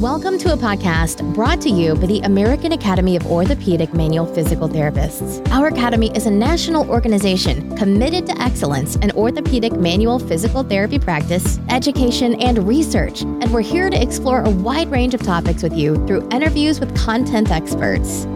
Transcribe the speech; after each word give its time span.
Welcome 0.00 0.36
to 0.40 0.52
a 0.52 0.56
podcast 0.58 1.22
brought 1.32 1.62
to 1.62 1.70
you 1.70 1.94
by 1.94 2.04
the 2.04 2.20
American 2.20 2.72
Academy 2.72 3.16
of 3.16 3.26
Orthopedic 3.26 3.94
Manual 3.94 4.26
Physical 4.26 4.68
Therapists. 4.68 5.48
Our 5.50 5.68
academy 5.68 6.14
is 6.14 6.26
a 6.26 6.30
national 6.30 6.90
organization 6.90 7.74
committed 7.78 8.26
to 8.26 8.38
excellence 8.38 8.96
in 8.96 9.10
orthopedic 9.12 9.72
manual 9.72 10.18
physical 10.18 10.62
therapy 10.62 10.98
practice, 10.98 11.58
education, 11.70 12.34
and 12.42 12.68
research. 12.68 13.22
And 13.22 13.50
we're 13.50 13.62
here 13.62 13.88
to 13.88 13.98
explore 13.98 14.42
a 14.42 14.50
wide 14.50 14.90
range 14.90 15.14
of 15.14 15.22
topics 15.22 15.62
with 15.62 15.72
you 15.72 15.94
through 16.06 16.28
interviews 16.30 16.78
with 16.78 16.94
content 16.94 17.50
experts. 17.50 18.26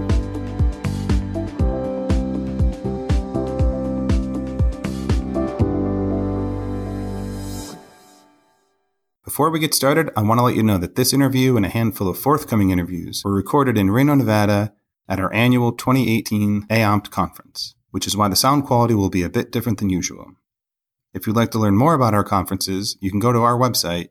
Before 9.41 9.50
we 9.50 9.59
get 9.59 9.72
started, 9.72 10.11
I 10.14 10.20
want 10.20 10.38
to 10.38 10.43
let 10.43 10.54
you 10.54 10.62
know 10.62 10.77
that 10.77 10.96
this 10.96 11.14
interview 11.14 11.57
and 11.57 11.64
a 11.64 11.70
handful 11.70 12.09
of 12.09 12.18
forthcoming 12.18 12.68
interviews 12.68 13.22
were 13.25 13.32
recorded 13.32 13.79
in 13.79 13.90
Reno, 13.90 14.14
Nevada 14.14 14.75
at 15.08 15.18
our 15.18 15.32
annual 15.32 15.72
2018 15.72 16.66
AAOMPT 16.66 17.11
conference, 17.11 17.75
which 17.90 18.07
is 18.07 18.14
why 18.14 18.29
the 18.29 18.36
sound 18.36 18.66
quality 18.66 18.93
will 18.93 19.08
be 19.08 19.22
a 19.22 19.30
bit 19.30 19.50
different 19.50 19.79
than 19.79 19.89
usual. 19.89 20.32
If 21.14 21.26
you'd 21.26 21.36
like 21.36 21.50
to 21.53 21.58
learn 21.58 21.75
more 21.75 21.94
about 21.94 22.13
our 22.13 22.22
conferences, 22.22 22.99
you 23.00 23.11
can 23.11 23.18
go 23.18 23.32
to 23.32 23.39
our 23.39 23.58
website, 23.58 24.11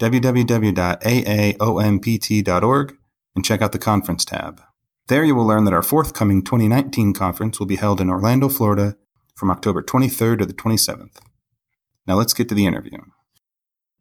www.aaompt.org, 0.00 2.96
and 3.36 3.44
check 3.44 3.62
out 3.62 3.70
the 3.70 3.78
conference 3.78 4.24
tab. 4.24 4.60
There 5.06 5.22
you 5.22 5.36
will 5.36 5.46
learn 5.46 5.66
that 5.66 5.74
our 5.74 5.84
forthcoming 5.84 6.42
2019 6.42 7.12
conference 7.12 7.60
will 7.60 7.66
be 7.66 7.76
held 7.76 8.00
in 8.00 8.10
Orlando, 8.10 8.48
Florida 8.48 8.96
from 9.36 9.52
October 9.52 9.84
23rd 9.84 10.40
to 10.40 10.46
the 10.46 10.52
27th. 10.52 11.18
Now 12.08 12.16
let's 12.16 12.34
get 12.34 12.48
to 12.48 12.56
the 12.56 12.66
interview. 12.66 12.98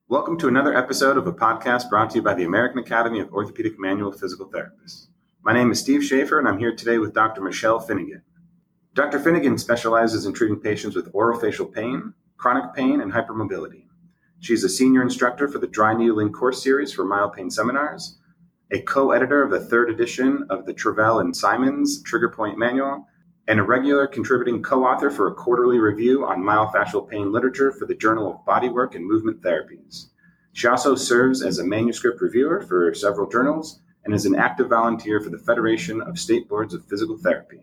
Welcome 0.09 0.37
to 0.39 0.49
another 0.49 0.75
episode 0.75 1.15
of 1.15 1.27
a 1.27 1.31
podcast 1.31 1.89
brought 1.89 2.09
to 2.09 2.17
you 2.17 2.21
by 2.21 2.33
the 2.33 2.43
American 2.43 2.79
Academy 2.79 3.21
of 3.21 3.31
Orthopedic 3.31 3.79
Manual 3.79 4.11
Physical 4.11 4.51
Therapists. 4.51 5.07
My 5.43 5.53
name 5.53 5.71
is 5.71 5.79
Steve 5.79 6.03
Schaefer, 6.03 6.37
and 6.37 6.47
I'm 6.47 6.59
here 6.59 6.75
today 6.75 6.97
with 6.97 7.13
Dr. 7.13 7.39
Michelle 7.39 7.79
Finnegan. 7.79 8.21
Dr. 8.93 9.17
Finnegan 9.17 9.57
specializes 9.57 10.25
in 10.25 10.33
treating 10.33 10.59
patients 10.59 10.97
with 10.97 11.11
orofacial 11.13 11.73
pain, 11.73 12.13
chronic 12.35 12.75
pain, 12.75 12.99
and 12.99 13.13
hypermobility. 13.13 13.85
She's 14.41 14.65
a 14.65 14.69
senior 14.69 15.01
instructor 15.01 15.47
for 15.47 15.59
the 15.59 15.67
Dry 15.67 15.93
Needling 15.93 16.33
course 16.33 16.61
series 16.61 16.91
for 16.91 17.05
Myopain 17.05 17.49
seminars, 17.49 18.19
a 18.71 18.81
co 18.81 19.11
editor 19.11 19.41
of 19.41 19.51
the 19.51 19.65
third 19.65 19.89
edition 19.89 20.45
of 20.49 20.65
the 20.65 20.73
Travell 20.73 21.19
and 21.19 21.33
Simons 21.33 22.03
Trigger 22.03 22.29
Point 22.29 22.57
Manual, 22.57 23.07
and 23.47 23.59
a 23.59 23.63
regular 23.63 24.07
contributing 24.07 24.61
co 24.63 24.85
author 24.85 25.09
for 25.09 25.27
a 25.27 25.33
quarterly 25.33 25.79
review 25.79 26.25
on 26.25 26.41
myofascial 26.41 27.07
pain 27.07 27.31
literature 27.31 27.71
for 27.71 27.85
the 27.85 27.95
Journal 27.95 28.31
of 28.31 28.45
Bodywork 28.45 28.95
and 28.95 29.05
Movement 29.05 29.41
Therapies. 29.41 30.07
She 30.53 30.67
also 30.67 30.95
serves 30.95 31.41
as 31.41 31.59
a 31.59 31.65
manuscript 31.65 32.21
reviewer 32.21 32.61
for 32.61 32.93
several 32.93 33.29
journals 33.29 33.79
and 34.05 34.13
is 34.13 34.25
an 34.25 34.35
active 34.35 34.69
volunteer 34.69 35.19
for 35.19 35.29
the 35.29 35.37
Federation 35.37 36.01
of 36.01 36.19
State 36.19 36.47
Boards 36.47 36.73
of 36.73 36.85
Physical 36.85 37.17
Therapy. 37.17 37.59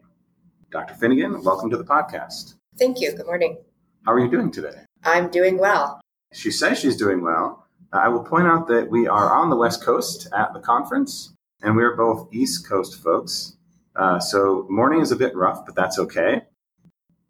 Dr. 0.71 0.95
Finnegan, 0.95 1.43
welcome 1.43 1.71
to 1.71 1.77
the 1.77 1.85
podcast. 1.85 2.55
Thank 2.79 3.01
you. 3.01 3.17
Good 3.17 3.27
morning. 3.27 3.59
How 4.05 4.13
are 4.13 4.21
you 4.21 4.31
doing 4.31 4.51
today? 4.51 4.85
I'm 5.05 5.31
doing 5.31 5.59
well. 5.59 6.01
She 6.33 6.51
says 6.51 6.79
she's 6.79 6.97
doing 6.97 7.23
well. 7.23 7.67
I 7.93 8.09
will 8.09 8.23
point 8.23 8.47
out 8.47 8.69
that 8.69 8.89
we 8.89 9.09
are 9.09 9.33
on 9.33 9.51
the 9.51 9.57
West 9.57 9.83
Coast 9.83 10.29
at 10.37 10.53
the 10.53 10.61
conference, 10.61 11.35
and 11.63 11.75
we're 11.75 11.97
both 11.97 12.29
East 12.33 12.69
Coast 12.69 13.03
folks. 13.03 13.57
Uh, 13.97 14.21
so 14.21 14.67
morning 14.69 15.01
is 15.01 15.13
a 15.13 15.17
bit 15.17 15.35
rough, 15.35 15.67
but 15.67 15.75
that's 15.75 15.99
okay. 15.99 16.43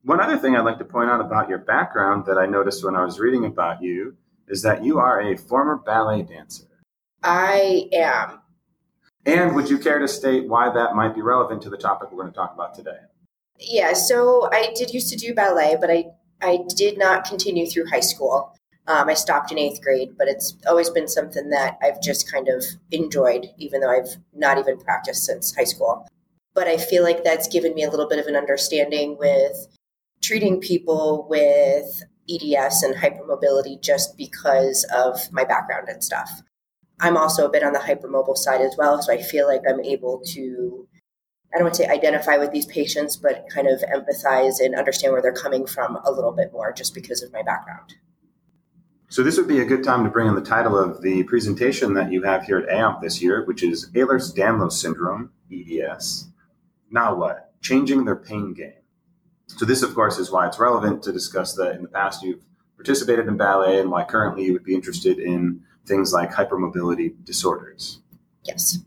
One 0.02 0.20
other 0.20 0.38
thing 0.38 0.56
I'd 0.56 0.64
like 0.64 0.78
to 0.78 0.84
point 0.84 1.10
out 1.10 1.20
about 1.20 1.48
your 1.48 1.58
background 1.58 2.24
that 2.26 2.38
I 2.38 2.46
noticed 2.46 2.84
when 2.84 2.96
I 2.96 3.04
was 3.04 3.18
reading 3.18 3.44
about 3.44 3.82
you 3.82 4.16
is 4.48 4.62
that 4.62 4.84
you 4.84 4.98
are 4.98 5.20
a 5.20 5.36
former 5.36 5.76
ballet 5.76 6.22
dancer. 6.22 6.64
I 7.22 7.88
am. 7.92 8.40
And 9.26 9.54
would 9.54 9.68
you 9.68 9.78
care 9.78 9.98
to 9.98 10.08
state 10.08 10.48
why 10.48 10.72
that 10.72 10.94
might 10.94 11.14
be 11.14 11.20
relevant 11.20 11.62
to 11.62 11.70
the 11.70 11.76
topic 11.76 12.10
we're 12.10 12.22
going 12.22 12.32
to 12.32 12.36
talk 12.36 12.54
about 12.54 12.74
today? 12.74 12.98
Yeah, 13.58 13.92
so 13.92 14.48
I 14.52 14.72
did 14.74 14.94
used 14.94 15.12
to 15.12 15.16
do 15.16 15.34
ballet, 15.34 15.76
but 15.78 15.90
I, 15.90 16.06
I 16.40 16.60
did 16.74 16.98
not 16.98 17.26
continue 17.26 17.66
through 17.66 17.86
high 17.90 18.00
school. 18.00 18.56
Um, 18.86 19.10
I 19.10 19.14
stopped 19.14 19.52
in 19.52 19.58
eighth 19.58 19.82
grade, 19.82 20.16
but 20.16 20.26
it's 20.26 20.56
always 20.66 20.88
been 20.88 21.06
something 21.06 21.50
that 21.50 21.78
I've 21.82 22.00
just 22.00 22.32
kind 22.32 22.48
of 22.48 22.64
enjoyed, 22.90 23.48
even 23.58 23.82
though 23.82 23.90
I've 23.90 24.16
not 24.32 24.56
even 24.56 24.78
practiced 24.78 25.24
since 25.24 25.54
high 25.54 25.64
school 25.64 26.08
but 26.60 26.68
I 26.68 26.76
feel 26.76 27.02
like 27.02 27.24
that's 27.24 27.48
given 27.48 27.72
me 27.72 27.84
a 27.84 27.90
little 27.90 28.06
bit 28.06 28.18
of 28.18 28.26
an 28.26 28.36
understanding 28.36 29.16
with 29.18 29.66
treating 30.22 30.60
people 30.60 31.26
with 31.26 32.02
EDS 32.28 32.82
and 32.82 32.94
hypermobility 32.94 33.82
just 33.82 34.14
because 34.18 34.84
of 34.94 35.32
my 35.32 35.42
background 35.42 35.88
and 35.88 36.04
stuff. 36.04 36.42
I'm 37.00 37.16
also 37.16 37.46
a 37.46 37.50
bit 37.50 37.62
on 37.62 37.72
the 37.72 37.78
hypermobile 37.78 38.36
side 38.36 38.60
as 38.60 38.76
well, 38.76 39.00
so 39.00 39.10
I 39.10 39.22
feel 39.22 39.46
like 39.46 39.62
I'm 39.66 39.80
able 39.80 40.20
to 40.34 40.86
I 41.54 41.56
don't 41.56 41.64
want 41.64 41.76
to 41.76 41.84
say 41.84 41.88
identify 41.88 42.36
with 42.36 42.52
these 42.52 42.66
patients, 42.66 43.16
but 43.16 43.46
kind 43.48 43.66
of 43.66 43.80
empathize 43.80 44.62
and 44.62 44.74
understand 44.74 45.14
where 45.14 45.22
they're 45.22 45.32
coming 45.32 45.66
from 45.66 45.96
a 46.04 46.12
little 46.12 46.32
bit 46.32 46.52
more 46.52 46.74
just 46.74 46.92
because 46.92 47.22
of 47.22 47.32
my 47.32 47.42
background. 47.42 47.94
So, 49.08 49.22
this 49.22 49.38
would 49.38 49.48
be 49.48 49.60
a 49.60 49.64
good 49.64 49.82
time 49.82 50.04
to 50.04 50.10
bring 50.10 50.28
in 50.28 50.34
the 50.34 50.42
title 50.42 50.78
of 50.78 51.00
the 51.00 51.22
presentation 51.22 51.94
that 51.94 52.12
you 52.12 52.22
have 52.22 52.44
here 52.44 52.58
at 52.58 52.68
AAOMPT 52.68 53.00
this 53.00 53.22
year, 53.22 53.46
which 53.46 53.62
is 53.62 53.90
Ehlers 53.92 54.36
Danlos 54.36 54.72
Syndrome, 54.72 55.30
EDS 55.50 56.30
now 56.90 57.14
what? 57.14 57.52
Changing 57.62 58.04
their 58.04 58.16
pain 58.16 58.52
game. 58.54 58.72
So 59.46 59.64
this, 59.64 59.82
of 59.82 59.94
course, 59.94 60.18
is 60.18 60.30
why 60.30 60.46
it's 60.46 60.58
relevant 60.58 61.02
to 61.04 61.12
discuss 61.12 61.54
that 61.54 61.74
in 61.74 61.82
the 61.82 61.88
past 61.88 62.22
you've 62.22 62.44
participated 62.76 63.26
in 63.26 63.36
ballet 63.36 63.80
and 63.80 63.90
why 63.90 64.04
currently 64.04 64.44
you 64.44 64.52
would 64.52 64.64
be 64.64 64.74
interested 64.74 65.18
in 65.18 65.62
things 65.86 66.12
like 66.12 66.30
hypermobility 66.30 67.12
disorders. 67.24 68.00
Yes. 68.44 68.78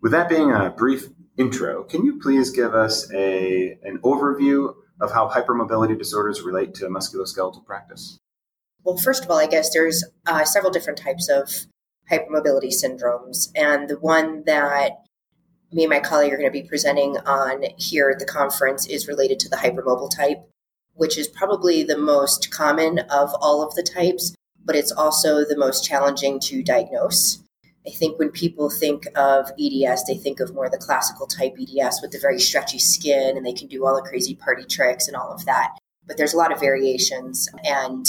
With 0.00 0.12
that 0.12 0.28
being 0.28 0.50
a 0.52 0.70
brief 0.70 1.08
intro, 1.36 1.84
can 1.84 2.04
you 2.04 2.18
please 2.18 2.50
give 2.50 2.74
us 2.74 3.12
a, 3.12 3.78
an 3.82 3.98
overview 3.98 4.74
of 5.00 5.12
how 5.12 5.28
hypermobility 5.28 5.96
disorders 5.96 6.42
relate 6.42 6.74
to 6.74 6.86
musculoskeletal 6.86 7.64
practice? 7.64 8.18
Well, 8.82 8.96
first 8.96 9.24
of 9.24 9.30
all, 9.30 9.38
I 9.38 9.46
guess 9.46 9.72
there's 9.72 10.04
uh, 10.26 10.44
several 10.44 10.72
different 10.72 10.98
types 10.98 11.28
of 11.28 11.50
hypermobility 12.10 12.72
syndromes, 12.72 13.50
and 13.54 13.88
the 13.88 13.98
one 13.98 14.44
that 14.46 14.92
me 15.72 15.84
and 15.84 15.90
my 15.90 16.00
colleague 16.00 16.32
are 16.32 16.36
going 16.36 16.50
to 16.50 16.62
be 16.62 16.66
presenting 16.66 17.16
on 17.18 17.64
here 17.76 18.10
at 18.10 18.18
the 18.18 18.24
conference 18.24 18.86
is 18.86 19.08
related 19.08 19.38
to 19.40 19.48
the 19.48 19.56
hypermobile 19.56 20.14
type, 20.14 20.48
which 20.94 21.18
is 21.18 21.28
probably 21.28 21.82
the 21.82 21.98
most 21.98 22.50
common 22.50 23.00
of 23.10 23.30
all 23.40 23.62
of 23.62 23.74
the 23.74 23.82
types, 23.82 24.34
but 24.64 24.76
it's 24.76 24.92
also 24.92 25.44
the 25.44 25.56
most 25.56 25.84
challenging 25.84 26.40
to 26.40 26.62
diagnose. 26.62 27.42
I 27.86 27.90
think 27.90 28.18
when 28.18 28.30
people 28.30 28.70
think 28.70 29.06
of 29.16 29.50
EDS, 29.58 30.04
they 30.04 30.16
think 30.16 30.40
of 30.40 30.54
more 30.54 30.68
the 30.68 30.78
classical 30.78 31.26
type 31.26 31.54
EDS 31.58 32.00
with 32.02 32.10
the 32.10 32.18
very 32.20 32.38
stretchy 32.38 32.78
skin 32.78 33.36
and 33.36 33.46
they 33.46 33.52
can 33.52 33.68
do 33.68 33.86
all 33.86 33.94
the 33.94 34.08
crazy 34.08 34.34
party 34.34 34.64
tricks 34.64 35.06
and 35.06 35.16
all 35.16 35.32
of 35.32 35.46
that. 35.46 35.76
But 36.06 36.16
there's 36.16 36.34
a 36.34 36.38
lot 36.38 36.52
of 36.52 36.60
variations. 36.60 37.48
And 37.64 38.06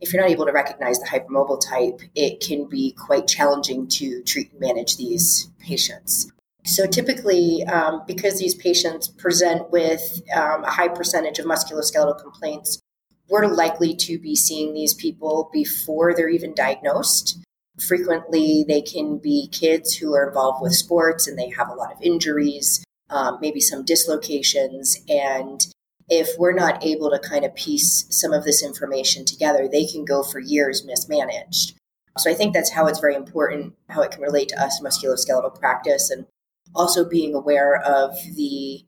if 0.00 0.12
you're 0.12 0.22
not 0.22 0.30
able 0.30 0.46
to 0.46 0.52
recognize 0.52 0.98
the 0.98 1.06
hypermobile 1.06 1.60
type, 1.60 2.00
it 2.14 2.40
can 2.40 2.68
be 2.68 2.92
quite 2.92 3.28
challenging 3.28 3.86
to 3.88 4.22
treat 4.22 4.50
and 4.50 4.60
manage 4.60 4.96
these 4.96 5.50
patients. 5.60 6.30
So 6.64 6.86
typically, 6.86 7.64
um, 7.64 8.02
because 8.06 8.38
these 8.38 8.54
patients 8.54 9.08
present 9.08 9.70
with 9.70 10.22
um, 10.34 10.64
a 10.64 10.70
high 10.70 10.88
percentage 10.88 11.38
of 11.38 11.46
musculoskeletal 11.46 12.20
complaints, 12.20 12.78
we're 13.28 13.46
likely 13.46 13.94
to 13.94 14.18
be 14.18 14.36
seeing 14.36 14.74
these 14.74 14.94
people 14.94 15.50
before 15.52 16.14
they're 16.14 16.28
even 16.28 16.54
diagnosed. 16.54 17.42
Frequently, 17.80 18.64
they 18.68 18.82
can 18.82 19.18
be 19.18 19.48
kids 19.48 19.96
who 19.96 20.14
are 20.14 20.28
involved 20.28 20.62
with 20.62 20.74
sports 20.74 21.26
and 21.26 21.38
they 21.38 21.48
have 21.48 21.68
a 21.68 21.74
lot 21.74 21.92
of 21.92 22.02
injuries, 22.02 22.84
um, 23.10 23.38
maybe 23.40 23.60
some 23.60 23.84
dislocations. 23.84 24.98
And 25.08 25.66
if 26.08 26.28
we're 26.38 26.52
not 26.52 26.84
able 26.84 27.10
to 27.10 27.18
kind 27.18 27.44
of 27.44 27.54
piece 27.54 28.06
some 28.10 28.32
of 28.32 28.44
this 28.44 28.62
information 28.62 29.24
together, 29.24 29.66
they 29.66 29.86
can 29.86 30.04
go 30.04 30.22
for 30.22 30.38
years 30.38 30.84
mismanaged. 30.84 31.74
So 32.18 32.30
I 32.30 32.34
think 32.34 32.52
that's 32.52 32.70
how 32.70 32.86
it's 32.86 33.00
very 33.00 33.14
important, 33.14 33.74
how 33.88 34.02
it 34.02 34.10
can 34.10 34.20
relate 34.20 34.50
to 34.50 34.62
us 34.62 34.80
musculoskeletal 34.80 35.58
practice. 35.58 36.10
And 36.10 36.26
also 36.74 37.08
being 37.08 37.34
aware 37.34 37.76
of 37.82 38.14
the 38.36 38.84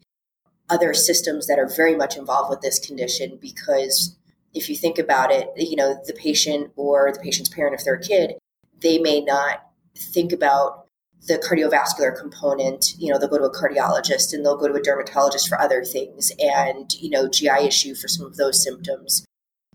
other 0.70 0.94
systems 0.94 1.46
that 1.46 1.58
are 1.58 1.68
very 1.68 1.94
much 1.94 2.16
involved 2.16 2.50
with 2.50 2.60
this 2.60 2.78
condition 2.78 3.38
because 3.40 4.16
if 4.54 4.68
you 4.68 4.76
think 4.76 4.98
about 4.98 5.30
it, 5.30 5.48
you 5.56 5.76
know, 5.76 6.00
the 6.06 6.14
patient 6.14 6.70
or 6.76 7.12
the 7.12 7.20
patient's 7.20 7.50
parent, 7.50 7.74
if 7.74 7.84
they're 7.84 7.94
a 7.94 8.00
kid, 8.00 8.34
they 8.80 8.98
may 8.98 9.20
not 9.20 9.66
think 9.96 10.32
about 10.32 10.86
the 11.26 11.38
cardiovascular 11.38 12.16
component. 12.18 12.94
You 12.98 13.12
know, 13.12 13.18
they'll 13.18 13.28
go 13.28 13.38
to 13.38 13.44
a 13.44 13.54
cardiologist 13.54 14.32
and 14.32 14.44
they'll 14.44 14.56
go 14.56 14.68
to 14.68 14.74
a 14.74 14.82
dermatologist 14.82 15.48
for 15.48 15.60
other 15.60 15.84
things 15.84 16.30
and, 16.38 16.92
you 16.94 17.10
know, 17.10 17.28
GI 17.28 17.66
issue 17.66 17.94
for 17.94 18.08
some 18.08 18.26
of 18.26 18.36
those 18.36 18.62
symptoms. 18.62 19.24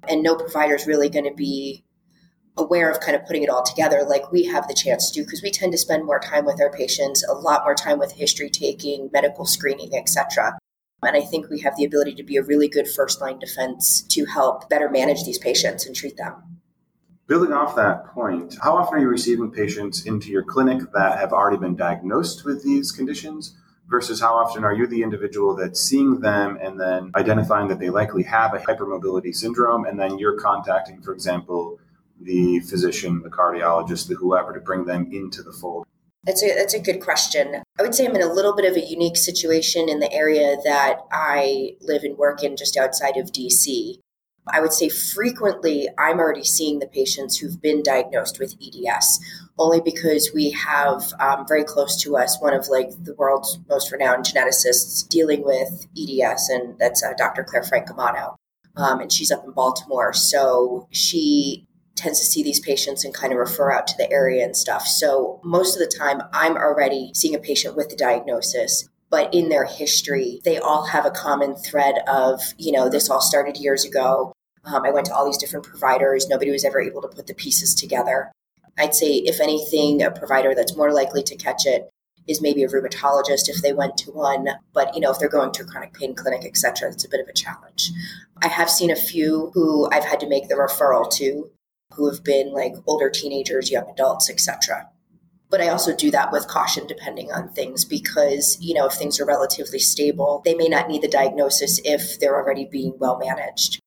And 0.07 0.23
no 0.23 0.35
provider 0.35 0.75
is 0.75 0.87
really 0.87 1.09
going 1.09 1.25
to 1.25 1.33
be 1.33 1.83
aware 2.59 2.89
of 2.89 2.99
kind 2.99 3.15
of 3.15 3.25
putting 3.25 3.43
it 3.43 3.49
all 3.49 3.63
together 3.63 4.03
like 4.07 4.31
we 4.31 4.43
have 4.43 4.67
the 4.67 4.73
chance 4.73 5.09
to 5.11 5.23
because 5.23 5.41
we 5.41 5.51
tend 5.51 5.71
to 5.71 5.77
spend 5.77 6.05
more 6.05 6.19
time 6.19 6.45
with 6.45 6.61
our 6.61 6.71
patients 6.71 7.23
a 7.27 7.33
lot 7.33 7.63
more 7.63 7.75
time 7.75 7.97
with 7.97 8.11
history 8.11 8.49
taking 8.49 9.09
medical 9.11 9.45
screening 9.45 9.95
etc 9.95 10.57
and 11.03 11.17
i 11.17 11.21
think 11.21 11.49
we 11.49 11.59
have 11.59 11.75
the 11.77 11.85
ability 11.85 12.13
to 12.13 12.23
be 12.23 12.37
a 12.37 12.43
really 12.43 12.67
good 12.67 12.87
first 12.87 13.21
line 13.21 13.39
defense 13.39 14.01
to 14.01 14.25
help 14.25 14.69
better 14.69 14.89
manage 14.89 15.23
these 15.23 15.39
patients 15.39 15.85
and 15.85 15.95
treat 15.95 16.17
them 16.17 16.49
Building 17.29 17.53
off 17.53 17.75
that 17.75 18.07
point, 18.07 18.57
how 18.59 18.75
often 18.75 18.97
are 18.97 19.01
you 19.01 19.07
receiving 19.07 19.51
patients 19.51 20.07
into 20.07 20.31
your 20.31 20.41
clinic 20.41 20.81
that 20.95 21.19
have 21.19 21.31
already 21.31 21.57
been 21.57 21.75
diagnosed 21.75 22.43
with 22.43 22.63
these 22.63 22.91
conditions? 22.91 23.55
Versus 23.87 24.19
how 24.19 24.33
often 24.33 24.63
are 24.63 24.73
you 24.73 24.87
the 24.87 25.03
individual 25.03 25.55
that's 25.55 25.79
seeing 25.79 26.21
them 26.21 26.57
and 26.59 26.79
then 26.79 27.11
identifying 27.15 27.67
that 27.67 27.79
they 27.79 27.91
likely 27.91 28.23
have 28.23 28.55
a 28.55 28.57
hypermobility 28.57 29.33
syndrome, 29.33 29.85
and 29.85 29.99
then 29.99 30.17
you're 30.17 30.39
contacting, 30.39 31.03
for 31.03 31.13
example, 31.13 31.79
the 32.21 32.59
physician, 32.61 33.21
the 33.23 33.29
cardiologist, 33.29 34.07
the 34.07 34.15
whoever 34.15 34.53
to 34.53 34.59
bring 34.59 34.85
them 34.85 35.09
into 35.11 35.41
the 35.41 35.51
fold? 35.51 35.85
That's 36.25 36.43
a 36.43 36.53
that's 36.53 36.73
a 36.73 36.79
good 36.79 37.01
question. 37.01 37.63
I 37.79 37.81
would 37.81 37.95
say 37.95 38.05
I'm 38.05 38.15
in 38.15 38.21
a 38.21 38.33
little 38.33 38.53
bit 38.53 38.69
of 38.69 38.75
a 38.75 38.85
unique 38.85 39.15
situation 39.15 39.87
in 39.87 39.99
the 39.99 40.11
area 40.11 40.57
that 40.65 40.99
I 41.11 41.75
live 41.81 42.03
and 42.03 42.17
work 42.17 42.43
in 42.43 42.57
just 42.57 42.75
outside 42.77 43.15
of 43.15 43.31
DC. 43.31 43.99
I 44.51 44.61
would 44.61 44.73
say 44.73 44.89
frequently 44.89 45.87
I'm 45.97 46.19
already 46.19 46.43
seeing 46.43 46.79
the 46.79 46.87
patients 46.87 47.37
who've 47.37 47.61
been 47.61 47.83
diagnosed 47.83 48.39
with 48.39 48.55
EDS, 48.61 49.19
only 49.57 49.79
because 49.79 50.31
we 50.33 50.51
have 50.51 51.13
um, 51.19 51.45
very 51.47 51.63
close 51.63 52.01
to 52.03 52.17
us 52.17 52.41
one 52.41 52.53
of 52.53 52.67
like 52.67 52.89
the 53.03 53.15
world's 53.15 53.59
most 53.69 53.91
renowned 53.91 54.25
geneticists 54.25 55.07
dealing 55.07 55.43
with 55.43 55.87
EDS, 55.97 56.49
and 56.49 56.77
that's 56.79 57.03
uh, 57.03 57.13
Dr. 57.17 57.43
Claire 57.43 57.63
Francomano. 57.63 58.35
Um, 58.75 58.99
and 58.99 59.11
she's 59.11 59.31
up 59.31 59.43
in 59.45 59.51
Baltimore. 59.51 60.13
So 60.13 60.87
she 60.91 61.67
tends 61.99 62.19
to 62.19 62.25
see 62.25 62.43
these 62.43 62.59
patients 62.59 63.03
and 63.03 63.13
kind 63.13 63.33
of 63.33 63.39
refer 63.39 63.71
out 63.71 63.87
to 63.87 63.97
the 63.97 64.11
area 64.11 64.43
and 64.43 64.55
stuff. 64.55 64.85
So 64.85 65.39
most 65.43 65.75
of 65.75 65.79
the 65.79 65.97
time, 65.97 66.21
I'm 66.33 66.55
already 66.55 67.11
seeing 67.13 67.35
a 67.35 67.39
patient 67.39 67.75
with 67.75 67.89
the 67.89 67.95
diagnosis. 67.95 68.87
But 69.09 69.33
in 69.33 69.49
their 69.49 69.65
history, 69.65 70.39
they 70.45 70.59
all 70.59 70.85
have 70.85 71.05
a 71.05 71.11
common 71.11 71.55
thread 71.55 71.95
of, 72.07 72.41
you 72.57 72.71
know, 72.71 72.89
this 72.89 73.09
all 73.09 73.21
started 73.21 73.57
years 73.57 73.83
ago. 73.83 74.33
Um, 74.65 74.83
I 74.85 74.91
went 74.91 75.07
to 75.07 75.13
all 75.13 75.25
these 75.25 75.37
different 75.37 75.65
providers. 75.65 76.27
Nobody 76.27 76.51
was 76.51 76.63
ever 76.63 76.79
able 76.79 77.01
to 77.01 77.07
put 77.07 77.25
the 77.25 77.33
pieces 77.33 77.73
together. 77.73 78.31
I'd 78.77 78.93
say, 78.95 79.15
if 79.15 79.41
anything, 79.41 80.01
a 80.01 80.11
provider 80.11 80.53
that's 80.53 80.77
more 80.77 80.93
likely 80.93 81.23
to 81.23 81.35
catch 81.35 81.65
it 81.65 81.89
is 82.27 82.41
maybe 82.41 82.63
a 82.63 82.67
rheumatologist 82.67 83.49
if 83.49 83.61
they 83.61 83.73
went 83.73 83.97
to 83.97 84.11
one. 84.11 84.47
But 84.73 84.93
you 84.93 85.01
know, 85.01 85.11
if 85.11 85.19
they're 85.19 85.27
going 85.27 85.51
to 85.53 85.63
a 85.63 85.65
chronic 85.65 85.93
pain 85.93 86.13
clinic, 86.13 86.45
etc., 86.45 86.91
it's 86.91 87.03
a 87.03 87.09
bit 87.09 87.19
of 87.19 87.27
a 87.27 87.33
challenge. 87.33 87.91
I 88.43 88.47
have 88.47 88.69
seen 88.69 88.91
a 88.91 88.95
few 88.95 89.51
who 89.53 89.89
I've 89.91 90.05
had 90.05 90.19
to 90.19 90.29
make 90.29 90.47
the 90.47 90.55
referral 90.55 91.11
to 91.13 91.49
who 91.93 92.09
have 92.09 92.23
been 92.23 92.51
like 92.53 92.75
older 92.87 93.09
teenagers, 93.09 93.71
young 93.71 93.89
adults, 93.89 94.29
etc. 94.29 94.89
But 95.49 95.61
I 95.61 95.69
also 95.69 95.95
do 95.95 96.11
that 96.11 96.31
with 96.31 96.47
caution 96.47 96.85
depending 96.85 97.31
on 97.31 97.49
things 97.49 97.83
because, 97.83 98.57
you 98.61 98.75
know, 98.75 98.85
if 98.85 98.93
things 98.93 99.19
are 99.19 99.25
relatively 99.25 99.79
stable, 99.79 100.41
they 100.45 100.53
may 100.53 100.67
not 100.67 100.87
need 100.87 101.01
the 101.01 101.07
diagnosis 101.07 101.81
if 101.83 102.19
they're 102.19 102.35
already 102.35 102.65
being 102.65 102.93
well 102.99 103.17
managed. 103.17 103.81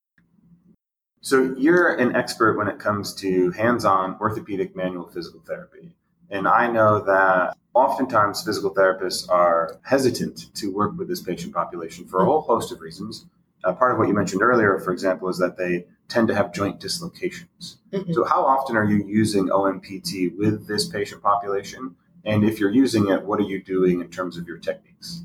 So 1.21 1.55
you're 1.57 1.95
an 1.95 2.17
expert 2.17 2.59
when 2.59 2.67
it 2.67 2.81
comes 2.81 3.15
to 3.17 3.53
hands-on 3.53 4.17
orthopedic 4.21 4.75
manual 4.75 5.09
physical 5.09 5.41
therapy. 5.47 5.95
And 6.31 6.49
I 6.49 6.67
know 6.67 6.99
that 7.05 7.57
oftentimes 7.75 8.43
physical 8.43 8.75
therapists 8.75 9.31
are 9.31 9.79
hesitant 9.83 10.53
to 10.57 10.75
work 10.75 10.99
with 10.99 11.07
this 11.07 11.23
patient 11.23 11.55
population 11.55 12.07
for 12.07 12.23
a 12.23 12.25
whole 12.25 12.41
host 12.41 12.73
of 12.73 12.81
reasons. 12.81 13.27
Uh, 13.63 13.73
part 13.73 13.93
of 13.93 13.99
what 13.99 14.09
you 14.09 14.15
mentioned 14.15 14.43
earlier, 14.43 14.81
for 14.81 14.93
example, 14.93 15.29
is 15.29 15.39
that 15.39 15.57
they 15.57 15.85
tend 16.09 16.29
to 16.29 16.35
have 16.35 16.53
joint 16.53 16.81
dislocations. 16.81 17.79
Mm-hmm. 17.93 18.13
So, 18.13 18.25
how 18.25 18.45
often 18.45 18.77
are 18.77 18.85
you 18.85 19.05
using 19.07 19.49
OMPT 19.49 20.37
with 20.37 20.67
this 20.67 20.89
patient 20.89 21.23
population? 21.23 21.97
And 22.25 22.45
if 22.45 22.61
you're 22.61 22.73
using 22.73 23.09
it, 23.09 23.25
what 23.25 23.41
are 23.41 23.45
you 23.45 23.63
doing 23.63 24.01
in 24.01 24.09
terms 24.09 24.37
of 24.37 24.47
your 24.47 24.59
techniques? 24.59 25.23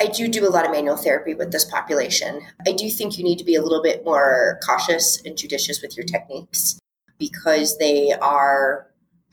I 0.00 0.06
do 0.06 0.28
do 0.28 0.46
a 0.46 0.50
lot 0.50 0.64
of 0.64 0.70
manual 0.70 0.96
therapy 0.96 1.34
with 1.34 1.50
this 1.50 1.64
population. 1.64 2.40
I 2.66 2.72
do 2.72 2.88
think 2.88 3.18
you 3.18 3.24
need 3.24 3.38
to 3.38 3.44
be 3.44 3.56
a 3.56 3.62
little 3.62 3.82
bit 3.82 4.04
more 4.04 4.60
cautious 4.64 5.20
and 5.24 5.36
judicious 5.36 5.82
with 5.82 5.96
your 5.96 6.06
techniques 6.06 6.78
because 7.18 7.78
they 7.78 8.12
are 8.12 8.86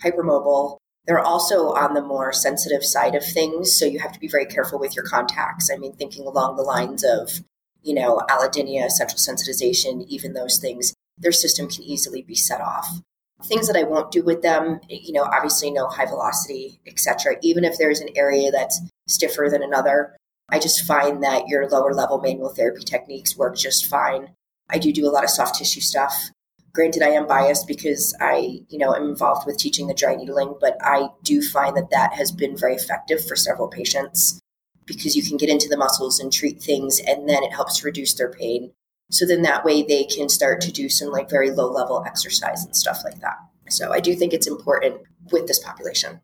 hypermobile. 0.04 0.78
They're 1.06 1.20
also 1.20 1.72
on 1.74 1.94
the 1.94 2.02
more 2.02 2.34
sensitive 2.34 2.84
side 2.84 3.14
of 3.14 3.24
things, 3.24 3.78
so 3.78 3.86
you 3.86 4.00
have 4.00 4.12
to 4.14 4.20
be 4.20 4.28
very 4.28 4.46
careful 4.46 4.80
with 4.80 4.96
your 4.96 5.06
contacts. 5.06 5.70
I 5.72 5.78
mean, 5.78 5.94
thinking 5.94 6.26
along 6.26 6.56
the 6.56 6.64
lines 6.64 7.04
of 7.04 7.42
you 7.86 7.94
know, 7.94 8.20
allodynia, 8.30 8.90
central 8.90 9.20
sensitization, 9.20 10.06
even 10.08 10.34
those 10.34 10.58
things, 10.58 10.94
their 11.18 11.32
system 11.32 11.70
can 11.70 11.84
easily 11.84 12.24
be 12.24 12.36
set 12.36 12.60
off. 12.60 13.00
Things 13.46 13.68
that 13.68 13.78
I 13.78 13.84
won't 13.84 14.12
do 14.12 14.24
with 14.24 14.42
them, 14.42 14.80
you 14.90 15.14
know, 15.14 15.24
obviously 15.24 15.70
no 15.70 15.88
high 15.88 16.08
velocity, 16.08 16.80
etc. 16.88 17.36
Even 17.44 17.64
if 17.64 17.78
there's 17.78 18.00
an 18.00 18.10
area 18.16 18.50
that's 18.52 18.82
stiffer 19.08 19.48
than 19.52 19.62
another, 19.62 20.18
I 20.50 20.58
just 20.58 20.86
find 20.86 21.24
that 21.24 21.48
your 21.48 21.70
lower 21.70 21.94
level 21.94 22.20
manual 22.20 22.50
therapy 22.50 22.84
techniques 22.84 23.38
work 23.38 23.56
just 23.56 23.86
fine. 23.86 24.32
I 24.68 24.80
do 24.80 24.92
do 24.92 25.08
a 25.08 25.12
lot 25.12 25.24
of 25.24 25.30
soft 25.30 25.56
tissue 25.56 25.82
stuff. 25.82 26.32
Granted, 26.74 27.04
I 27.04 27.10
am 27.10 27.28
biased 27.28 27.68
because 27.68 28.16
I, 28.20 28.62
you 28.68 28.80
know, 28.80 28.96
am 28.96 29.04
involved 29.04 29.46
with 29.46 29.58
teaching 29.58 29.88
the 29.88 29.94
dry 29.94 30.16
needling, 30.16 30.56
but 30.60 30.76
I 30.82 31.10
do 31.24 31.42
find 31.42 31.78
that 31.78 31.92
that 31.92 32.14
has 32.14 32.32
been 32.32 32.58
very 32.58 32.76
effective 32.76 33.26
for 33.26 33.36
several 33.36 33.68
patients 33.68 34.40
because 34.86 35.16
you 35.16 35.24
can 35.24 35.38
get 35.38 35.50
into 35.50 35.68
the 35.68 35.78
muscles 35.78 36.20
and 36.20 36.32
treat 36.32 36.62
things 36.62 37.00
and 37.00 37.28
then 37.28 37.44
it 37.44 37.54
helps 37.54 37.84
reduce 37.84 38.14
their 38.14 38.32
pain. 38.32 38.72
So 39.12 39.26
then 39.26 39.42
that 39.44 39.64
way 39.64 39.84
they 39.84 40.04
can 40.04 40.30
start 40.30 40.62
to 40.62 40.72
do 40.72 40.90
some 40.90 41.10
like 41.10 41.30
very 41.30 41.52
low 41.52 41.72
level 41.72 42.04
exercise 42.06 42.64
and 42.66 42.76
stuff 42.76 43.02
like 43.04 43.20
that. 43.22 43.38
So 43.70 43.92
I 43.92 44.00
do 44.00 44.16
think 44.16 44.34
it's 44.34 44.48
important 44.48 45.02
with 45.32 45.48
this 45.48 45.60
population. 45.60 46.22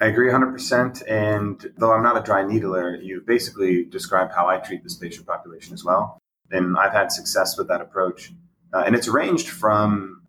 I 0.00 0.06
agree 0.06 0.30
100%. 0.30 1.02
And 1.08 1.64
though 1.76 1.92
I'm 1.92 2.02
not 2.02 2.16
a 2.16 2.22
dry 2.22 2.44
needler, 2.44 2.96
you've 2.96 3.26
basically 3.26 3.84
described 3.84 4.32
how 4.34 4.48
I 4.48 4.58
treat 4.58 4.82
this 4.82 4.96
patient 4.96 5.26
population 5.26 5.74
as 5.74 5.84
well. 5.84 6.18
And 6.50 6.76
I've 6.76 6.92
had 6.92 7.12
success 7.12 7.56
with 7.56 7.68
that 7.68 7.80
approach. 7.80 8.32
Uh, 8.74 8.82
and 8.84 8.94
it's 8.96 9.08
ranged 9.08 9.48
from 9.48 10.22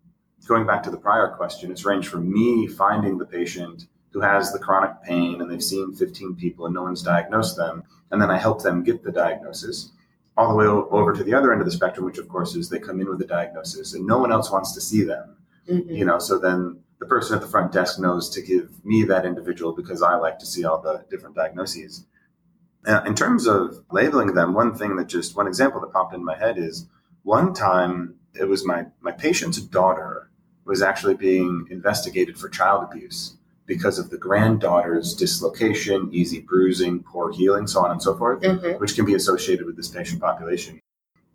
going 0.46 0.68
back 0.68 0.84
to 0.84 0.92
the 0.92 0.98
prior 0.98 1.30
question, 1.36 1.72
it's 1.72 1.86
ranged 1.86 2.08
from 2.08 2.32
me 2.32 2.68
finding 2.68 3.18
the 3.18 3.26
patient 3.26 3.88
who 4.14 4.22
has 4.22 4.54
the 4.54 4.60
chronic 4.60 5.02
pain 5.04 5.42
and 5.42 5.50
they've 5.50 5.64
seen 5.64 5.94
15 5.94 6.36
people 6.36 6.66
and 6.66 6.76
no 6.76 6.84
one's 6.84 7.02
diagnosed 7.02 7.58
them. 7.58 7.84
And 8.12 8.22
then 8.22 8.30
I 8.30 8.38
help 8.38 8.62
them 8.62 8.84
get 8.84 9.04
the 9.04 9.12
diagnosis 9.12 9.92
all 10.38 10.50
the 10.50 10.56
way 10.56 10.66
over 10.66 11.14
to 11.14 11.24
the 11.24 11.34
other 11.34 11.52
end 11.52 11.62
of 11.62 11.66
the 11.66 11.72
spectrum, 11.72 12.06
which 12.06 12.20
of 12.20 12.30
course 12.30 12.56
is 12.56 12.70
they 12.70 12.80
come 12.80 13.02
in 13.02 13.10
with 13.10 13.22
a 13.22 13.28
diagnosis 13.28 13.94
and 13.94 14.06
no 14.06 14.20
one 14.20 14.32
else 14.32 14.52
wants 14.52 14.74
to 14.74 14.82
see 14.82 15.04
them. 15.04 15.36
Mm-hmm. 15.70 15.90
You 15.90 16.06
know, 16.06 16.20
so 16.20 16.38
then 16.38 16.80
the 17.00 17.06
person 17.06 17.36
at 17.36 17.42
the 17.42 17.48
front 17.48 17.72
desk 17.72 18.00
knows 18.00 18.30
to 18.30 18.42
give 18.42 18.86
me 18.86 19.04
that 19.04 19.26
individual 19.26 19.74
because 19.74 20.02
I 20.02 20.16
like 20.16 20.40
to 20.40 20.46
see 20.46 20.64
all 20.64 20.82
the 20.82 21.06
different 21.10 21.36
diagnoses. 21.36 22.06
Uh, 22.86 23.02
in 23.06 23.16
terms 23.16 23.48
of 23.48 23.84
labeling 23.92 24.34
them, 24.34 24.54
one 24.54 24.76
thing 24.76 24.96
that 24.98 25.08
just 25.08 25.36
one 25.36 25.48
example 25.48 25.82
that 25.82 25.94
popped 25.94 26.14
in 26.14 26.24
my 26.24 26.38
head 26.38 26.58
is 26.58 26.88
one 27.24 27.54
time 27.54 28.16
it 28.36 28.46
was 28.46 28.66
my 28.66 28.86
my 29.00 29.12
patient's 29.12 29.62
daughter 29.62 30.30
was 30.66 30.82
actually 30.82 31.14
being 31.14 31.68
investigated 31.70 32.38
for 32.38 32.50
child 32.50 32.84
abuse 32.84 33.38
because 33.66 33.98
of 33.98 34.10
the 34.10 34.18
granddaughter's 34.18 35.14
dislocation, 35.14 36.10
easy 36.12 36.42
bruising, 36.42 37.02
poor 37.04 37.32
healing, 37.32 37.66
so 37.66 37.84
on 37.84 37.92
and 37.92 38.02
so 38.02 38.16
forth, 38.18 38.42
mm-hmm. 38.42 38.80
which 38.80 38.96
can 38.96 39.06
be 39.06 39.14
associated 39.14 39.66
with 39.66 39.76
this 39.76 39.88
patient 39.88 40.22
population. 40.22 40.80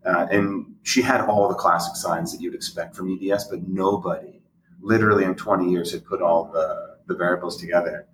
Uh, 0.05 0.27
and 0.31 0.75
she 0.83 1.03
had 1.03 1.23
all 1.23 1.49
the 1.49 1.55
classic 1.55 1.97
signs 1.97 2.33
that 2.33 2.41
you'd 2.41 2.55
expect 2.55 2.95
from 2.95 3.19
EDS, 3.21 3.45
but 3.45 3.67
nobody, 3.67 4.41
literally 4.81 5.25
in 5.25 5.35
20 5.35 5.71
years, 5.71 5.93
had 5.93 6.05
put 6.05 6.23
all 6.23 6.51
the, 6.53 6.97
the 7.07 7.15
variables 7.15 7.59
together. 7.59 8.07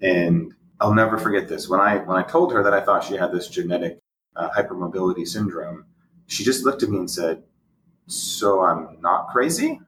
And 0.00 0.54
I'll 0.80 0.94
never 0.94 1.18
forget 1.18 1.48
this. 1.48 1.68
When 1.68 1.80
I 1.80 1.98
when 1.98 2.16
I 2.16 2.22
told 2.22 2.52
her 2.52 2.62
that 2.62 2.74
I 2.74 2.80
thought 2.80 3.04
she 3.04 3.14
had 3.14 3.32
this 3.32 3.48
genetic 3.48 4.00
uh, 4.36 4.50
hypermobility 4.50 5.26
syndrome, 5.26 5.86
she 6.26 6.44
just 6.44 6.64
looked 6.64 6.82
at 6.82 6.90
me 6.90 6.98
and 6.98 7.10
said, 7.10 7.42
"So 8.06 8.60
I'm 8.60 9.00
not 9.00 9.28
crazy." 9.28 9.80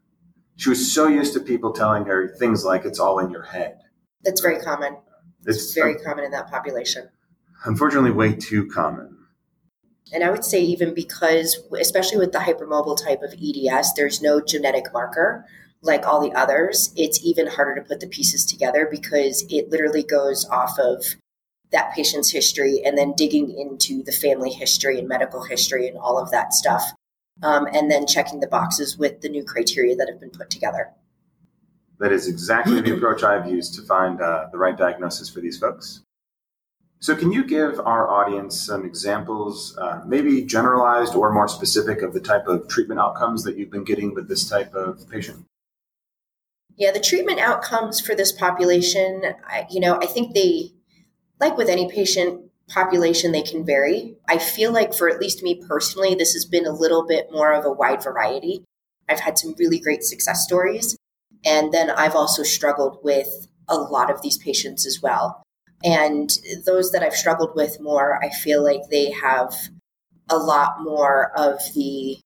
She 0.56 0.70
was 0.70 0.92
so 0.92 1.06
used 1.06 1.34
to 1.34 1.40
people 1.40 1.72
telling 1.72 2.04
her 2.06 2.28
things 2.36 2.64
like 2.64 2.84
it's 2.84 2.98
all 2.98 3.18
in 3.18 3.30
your 3.30 3.42
head. 3.42 3.78
That's 4.25 4.40
very 4.40 4.58
common. 4.58 4.96
It's, 5.44 5.58
it's 5.58 5.75
very 5.75 5.96
common 5.96 6.25
in 6.25 6.30
that 6.32 6.50
population. 6.50 7.08
Unfortunately, 7.64 8.10
way 8.10 8.34
too 8.34 8.66
common. 8.66 9.16
And 10.12 10.22
I 10.25 10.30
would 10.30 10.44
say, 10.44 10.62
even 10.62 10.94
because, 10.94 11.58
especially 11.78 12.18
with 12.18 12.32
the 12.32 12.38
hypermobile 12.38 13.02
type 13.02 13.22
of 13.22 13.34
EDS, 13.34 13.94
there's 13.94 14.22
no 14.22 14.40
genetic 14.40 14.92
marker 14.92 15.44
like 15.82 16.06
all 16.06 16.20
the 16.20 16.32
others. 16.32 16.92
It's 16.96 17.22
even 17.25 17.46
harder 17.46 17.75
to 17.75 17.86
put 17.86 18.00
the 18.00 18.06
pieces 18.06 18.44
together 18.44 18.88
because 18.90 19.44
it 19.48 19.70
literally 19.70 20.02
goes 20.02 20.44
off 20.48 20.78
of 20.78 21.04
that 21.72 21.92
patient's 21.94 22.30
history 22.30 22.82
and 22.84 22.96
then 22.96 23.14
digging 23.16 23.50
into 23.50 24.02
the 24.02 24.12
family 24.12 24.50
history 24.50 24.98
and 24.98 25.08
medical 25.08 25.44
history 25.44 25.88
and 25.88 25.98
all 25.98 26.18
of 26.18 26.30
that 26.30 26.54
stuff 26.54 26.92
um, 27.43 27.66
and 27.73 27.90
then 27.90 28.07
checking 28.07 28.40
the 28.40 28.47
boxes 28.47 28.97
with 28.97 29.21
the 29.21 29.28
new 29.28 29.45
criteria 29.45 29.95
that 29.97 30.09
have 30.09 30.21
been 30.21 30.31
put 30.31 30.50
together. 30.50 30.90
That 31.99 32.12
is 32.12 32.28
exactly 32.28 32.81
the 32.81 32.95
approach 32.95 33.23
I've 33.23 33.49
used 33.49 33.75
to 33.75 33.83
find 33.83 34.21
uh, 34.21 34.49
the 34.52 34.59
right 34.59 34.76
diagnosis 34.76 35.31
for 35.31 35.40
these 35.40 35.59
folks. 35.59 36.02
So, 36.99 37.14
can 37.14 37.31
you 37.31 37.45
give 37.45 37.78
our 37.81 38.09
audience 38.09 38.61
some 38.61 38.85
examples, 38.85 39.76
uh, 39.78 40.02
maybe 40.07 40.43
generalized 40.43 41.14
or 41.14 41.31
more 41.31 41.49
specific, 41.49 42.02
of 42.02 42.14
the 42.14 42.21
type 42.21 42.47
of 42.47 42.69
treatment 42.69 43.00
outcomes 43.00 43.45
that 43.45 43.57
you've 43.57 43.71
been 43.71 43.85
getting 43.85 44.14
with 44.14 44.28
this 44.28 44.49
type 44.49 44.75
of 44.75 45.09
patient? 45.11 45.45
Yeah, 46.76 46.93
the 46.93 47.00
treatment 47.00 47.38
outcomes 47.38 48.00
for 48.00 48.14
this 48.14 48.33
population, 48.33 49.23
I, 49.47 49.66
you 49.71 49.81
know, 49.81 49.99
I 50.00 50.07
think 50.07 50.35
they, 50.35 50.73
like 51.38 51.57
with 51.57 51.69
any 51.69 51.90
patient, 51.90 52.45
population, 52.68 53.32
they 53.32 53.42
can 53.42 53.64
vary. 53.64 54.16
I 54.28 54.38
feel 54.38 54.73
like 54.73 54.94
for 54.94 55.08
at 55.08 55.20
least 55.20 55.42
me 55.42 55.62
personally, 55.66 56.14
this 56.14 56.32
has 56.32 56.44
been 56.44 56.66
a 56.66 56.73
little 56.73 57.06
bit 57.06 57.28
more 57.30 57.52
of 57.52 57.64
a 57.64 57.73
wide 57.73 58.02
variety. 58.02 58.64
I've 59.08 59.20
had 59.20 59.38
some 59.38 59.54
really 59.58 59.78
great 59.78 60.02
success 60.02 60.42
stories. 60.42 60.96
And 61.44 61.73
then 61.73 61.90
I've 61.90 62.16
also 62.16 62.42
struggled 62.42 62.99
with 63.02 63.46
a 63.68 63.76
lot 63.76 64.11
of 64.11 64.23
these 64.23 64.38
patients 64.38 64.87
as 64.87 65.00
well. 65.00 65.42
And 65.85 66.37
those 66.64 66.90
that 66.92 67.02
I've 67.02 67.14
struggled 67.14 67.54
with 67.54 67.80
more, 67.80 68.23
I 68.23 68.30
feel 68.30 68.64
like 68.64 68.88
they 68.90 69.11
have 69.12 69.54
a 70.28 70.37
lot 70.37 70.82
more 70.82 71.30
of 71.37 71.61
the 71.75 72.18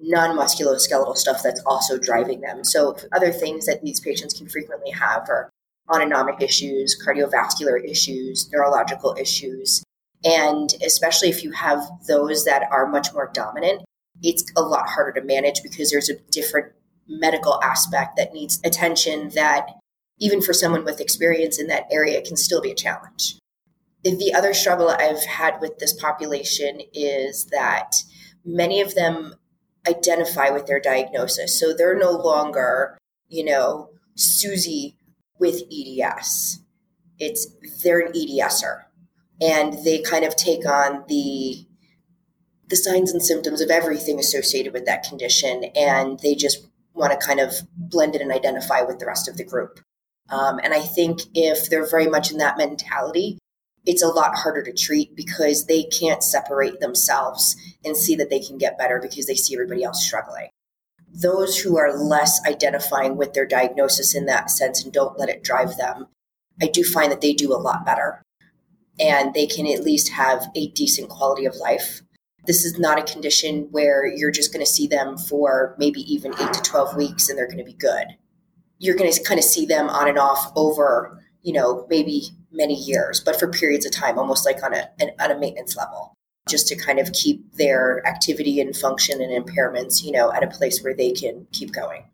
non 0.00 0.36
musculoskeletal 0.36 1.16
stuff 1.16 1.42
that's 1.42 1.62
also 1.64 1.98
driving 1.98 2.40
them. 2.40 2.64
So, 2.64 2.96
other 3.12 3.32
things 3.32 3.66
that 3.66 3.82
these 3.82 4.00
patients 4.00 4.34
can 4.34 4.48
frequently 4.48 4.90
have 4.90 5.28
are 5.28 5.50
autonomic 5.92 6.42
issues, 6.42 6.96
cardiovascular 7.04 7.82
issues, 7.84 8.50
neurological 8.52 9.16
issues. 9.18 9.82
And 10.24 10.74
especially 10.84 11.28
if 11.28 11.44
you 11.44 11.52
have 11.52 11.82
those 12.08 12.44
that 12.44 12.68
are 12.70 12.86
much 12.86 13.12
more 13.12 13.30
dominant, 13.32 13.82
it's 14.22 14.44
a 14.56 14.62
lot 14.62 14.88
harder 14.88 15.20
to 15.20 15.26
manage 15.26 15.62
because 15.62 15.90
there's 15.90 16.08
a 16.08 16.18
different 16.30 16.72
medical 17.08 17.62
aspect 17.62 18.16
that 18.16 18.32
needs 18.32 18.60
attention 18.64 19.30
that 19.34 19.68
even 20.18 20.40
for 20.40 20.52
someone 20.52 20.84
with 20.84 21.00
experience 21.00 21.60
in 21.60 21.66
that 21.68 21.86
area 21.90 22.22
can 22.22 22.36
still 22.36 22.60
be 22.60 22.70
a 22.70 22.74
challenge. 22.74 23.38
The 24.02 24.34
other 24.34 24.54
struggle 24.54 24.88
I've 24.88 25.24
had 25.24 25.60
with 25.60 25.78
this 25.78 25.92
population 25.92 26.80
is 26.94 27.46
that 27.46 27.92
many 28.44 28.80
of 28.80 28.94
them 28.94 29.34
identify 29.86 30.50
with 30.50 30.66
their 30.66 30.80
diagnosis. 30.80 31.58
So 31.58 31.72
they're 31.72 31.98
no 31.98 32.12
longer, 32.12 32.96
you 33.28 33.44
know, 33.44 33.90
Susie 34.14 34.96
with 35.38 35.62
EDS. 35.72 36.60
It's 37.18 37.46
they're 37.82 38.00
an 38.00 38.12
EDSer. 38.12 38.82
And 39.40 39.84
they 39.84 40.00
kind 40.00 40.24
of 40.24 40.34
take 40.36 40.66
on 40.66 41.04
the 41.08 41.66
the 42.68 42.76
signs 42.76 43.12
and 43.12 43.22
symptoms 43.22 43.60
of 43.60 43.70
everything 43.70 44.18
associated 44.18 44.72
with 44.72 44.86
that 44.86 45.04
condition 45.04 45.66
and 45.76 46.18
they 46.20 46.34
just 46.34 46.66
want 46.94 47.12
to 47.12 47.26
kind 47.26 47.38
of 47.38 47.54
blend 47.76 48.16
it 48.16 48.20
and 48.20 48.32
identify 48.32 48.82
with 48.82 48.98
the 48.98 49.06
rest 49.06 49.28
of 49.28 49.36
the 49.36 49.44
group. 49.44 49.78
Um, 50.30 50.58
and 50.62 50.74
I 50.74 50.80
think 50.80 51.20
if 51.34 51.70
they're 51.70 51.88
very 51.88 52.08
much 52.08 52.32
in 52.32 52.38
that 52.38 52.58
mentality, 52.58 53.38
it's 53.84 54.02
a 54.02 54.08
lot 54.08 54.34
harder 54.34 54.62
to 54.64 54.72
treat 54.72 55.14
because 55.14 55.66
they 55.66 55.84
can't 55.84 56.24
separate 56.24 56.80
themselves 56.80 57.54
and 57.84 57.96
see 57.96 58.16
that 58.16 58.30
they 58.30 58.40
can 58.40 58.58
get 58.58 58.78
better 58.78 58.98
because 59.00 59.26
they 59.26 59.34
see 59.34 59.54
everybody 59.54 59.84
else 59.84 60.04
struggling. 60.04 60.48
Those 61.22 61.58
who 61.58 61.78
are 61.78 61.96
less 61.96 62.40
identifying 62.46 63.16
with 63.16 63.32
their 63.32 63.46
diagnosis 63.46 64.14
in 64.14 64.26
that 64.26 64.50
sense 64.50 64.84
and 64.84 64.92
don't 64.92 65.18
let 65.18 65.30
it 65.30 65.42
drive 65.42 65.78
them, 65.78 66.08
I 66.60 66.66
do 66.66 66.84
find 66.84 67.10
that 67.10 67.22
they 67.22 67.32
do 67.32 67.54
a 67.54 67.56
lot 67.56 67.86
better. 67.86 68.22
And 69.00 69.32
they 69.32 69.46
can 69.46 69.66
at 69.66 69.84
least 69.84 70.10
have 70.10 70.48
a 70.54 70.68
decent 70.68 71.08
quality 71.08 71.46
of 71.46 71.56
life. 71.56 72.02
This 72.46 72.64
is 72.64 72.78
not 72.78 72.98
a 72.98 73.12
condition 73.12 73.68
where 73.70 74.06
you're 74.06 74.30
just 74.30 74.52
going 74.52 74.64
to 74.64 74.70
see 74.70 74.86
them 74.86 75.16
for 75.16 75.74
maybe 75.78 76.00
even 76.00 76.34
eight 76.34 76.52
to 76.52 76.62
12 76.62 76.96
weeks 76.96 77.28
and 77.28 77.38
they're 77.38 77.46
going 77.46 77.58
to 77.58 77.64
be 77.64 77.72
good. 77.72 78.06
You're 78.78 78.96
going 78.96 79.10
to 79.10 79.22
kind 79.22 79.38
of 79.38 79.44
see 79.44 79.64
them 79.64 79.88
on 79.88 80.08
and 80.08 80.18
off 80.18 80.52
over, 80.54 81.22
you 81.42 81.52
know, 81.54 81.86
maybe 81.88 82.28
many 82.52 82.74
years, 82.74 83.20
but 83.20 83.38
for 83.38 83.48
periods 83.48 83.86
of 83.86 83.92
time, 83.92 84.18
almost 84.18 84.44
like 84.44 84.62
on 84.62 84.74
a, 84.74 84.90
an, 85.00 85.10
on 85.18 85.30
a 85.30 85.38
maintenance 85.38 85.76
level, 85.76 86.15
just 86.48 86.68
to 86.68 86.76
kind 86.76 86.98
of 86.98 87.12
keep 87.12 87.52
their 87.54 88.06
activity 88.06 88.60
and 88.60 88.76
function 88.76 89.20
and 89.20 89.30
impairments, 89.32 90.04
you 90.04 90.12
know, 90.12 90.32
at 90.32 90.42
a 90.42 90.46
place 90.46 90.82
where 90.82 90.94
they 90.94 91.12
can 91.12 91.46
keep 91.52 91.72
going. 91.72 92.04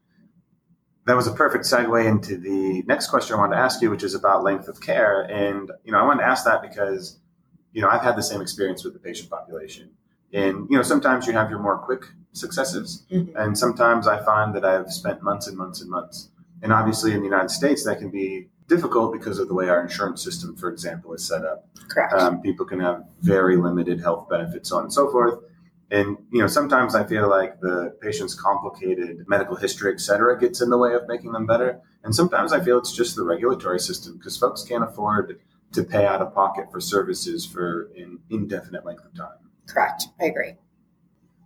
That 1.07 1.17
was 1.17 1.27
a 1.27 1.33
perfect 1.33 1.65
segue 1.65 2.07
into 2.07 2.37
the 2.37 2.83
next 2.87 3.09
question 3.09 3.37
I 3.37 3.41
wanted 3.41 3.57
to 3.57 3.63
ask 3.63 3.83
you, 3.83 3.91
which 3.91 4.05
is 4.05 4.15
about 4.15 4.45
length 4.45 4.69
of 4.69 4.81
care. 4.81 5.23
And, 5.23 5.71
you 5.85 5.93
know, 5.93 5.99
I 5.99 6.03
wanted 6.03 6.21
to 6.21 6.29
ask 6.29 6.45
that 6.45 6.63
because, 6.63 7.19
you 7.73 7.83
know, 7.83 7.89
I've 7.89 8.03
had 8.03 8.17
the 8.17 8.23
same 8.23 8.41
experience 8.41 8.85
with 8.85 8.95
the 8.95 9.01
patient 9.01 9.29
population. 9.29 9.91
And, 10.33 10.67
you 10.71 10.77
know, 10.77 10.83
sometimes 10.83 11.27
you 11.27 11.33
have 11.33 11.51
your 11.51 11.59
more 11.59 11.79
quick 11.79 12.05
successes. 12.33 13.05
Mm-hmm. 13.11 13.37
And 13.37 13.59
sometimes 13.59 14.07
I 14.07 14.25
find 14.25 14.55
that 14.55 14.65
I've 14.65 14.93
spent 14.93 15.23
months 15.23 15.49
and 15.49 15.59
months 15.59 15.81
and 15.81 15.91
months 15.91 16.31
and 16.63 16.73
obviously, 16.73 17.13
in 17.13 17.19
the 17.19 17.25
United 17.25 17.51
States, 17.51 17.85
that 17.85 17.99
can 17.99 18.11
be 18.11 18.49
difficult 18.69 19.13
because 19.13 19.39
of 19.39 19.49
the 19.49 19.55
way 19.55 19.69
our 19.69 19.83
insurance 19.83 20.23
system, 20.23 20.57
for 20.57 20.71
example, 20.71 21.13
is 21.13 21.27
set 21.27 21.45
up. 21.45 21.69
Correct. 21.89 22.15
Um, 22.15 22.41
people 22.41 22.65
can 22.65 22.81
have 22.81 23.05
very 23.21 23.57
limited 23.57 24.01
health 24.01 24.29
benefits, 24.29 24.69
so 24.71 24.77
on 24.77 24.85
and 24.85 24.93
so 24.93 25.11
forth. 25.11 25.41
And 25.91 26.17
you 26.33 26.41
know, 26.41 26.47
sometimes 26.47 26.95
I 26.95 27.05
feel 27.05 27.29
like 27.29 27.61
the 27.61 27.97
patient's 28.01 28.35
complicated 28.35 29.25
medical 29.29 29.57
history, 29.57 29.93
et 29.93 30.01
cetera, 30.01 30.41
gets 30.41 30.63
in 30.63 30.71
the 30.71 30.79
way 30.79 30.95
of 30.95 31.07
making 31.07 31.33
them 31.33 31.45
better. 31.45 31.81
And 32.03 32.15
sometimes 32.15 32.53
I 32.53 32.65
feel 32.65 32.79
it's 32.79 32.97
just 32.97 33.15
the 33.15 33.25
regulatory 33.25 33.79
system 33.79 34.17
because 34.17 34.37
folks 34.37 34.65
can't 34.65 34.83
afford 34.83 35.41
to 35.73 35.85
pay 35.85 36.07
out 36.07 36.23
of 36.23 36.35
pocket 36.35 36.67
for 36.73 36.81
services 36.81 37.45
for 37.45 37.91
an 37.97 38.19
indefinite 38.31 38.87
length 38.87 39.05
of 39.05 39.15
time. 39.15 39.37
Correct. 39.67 40.05
I 40.21 40.25
agree. 40.25 40.55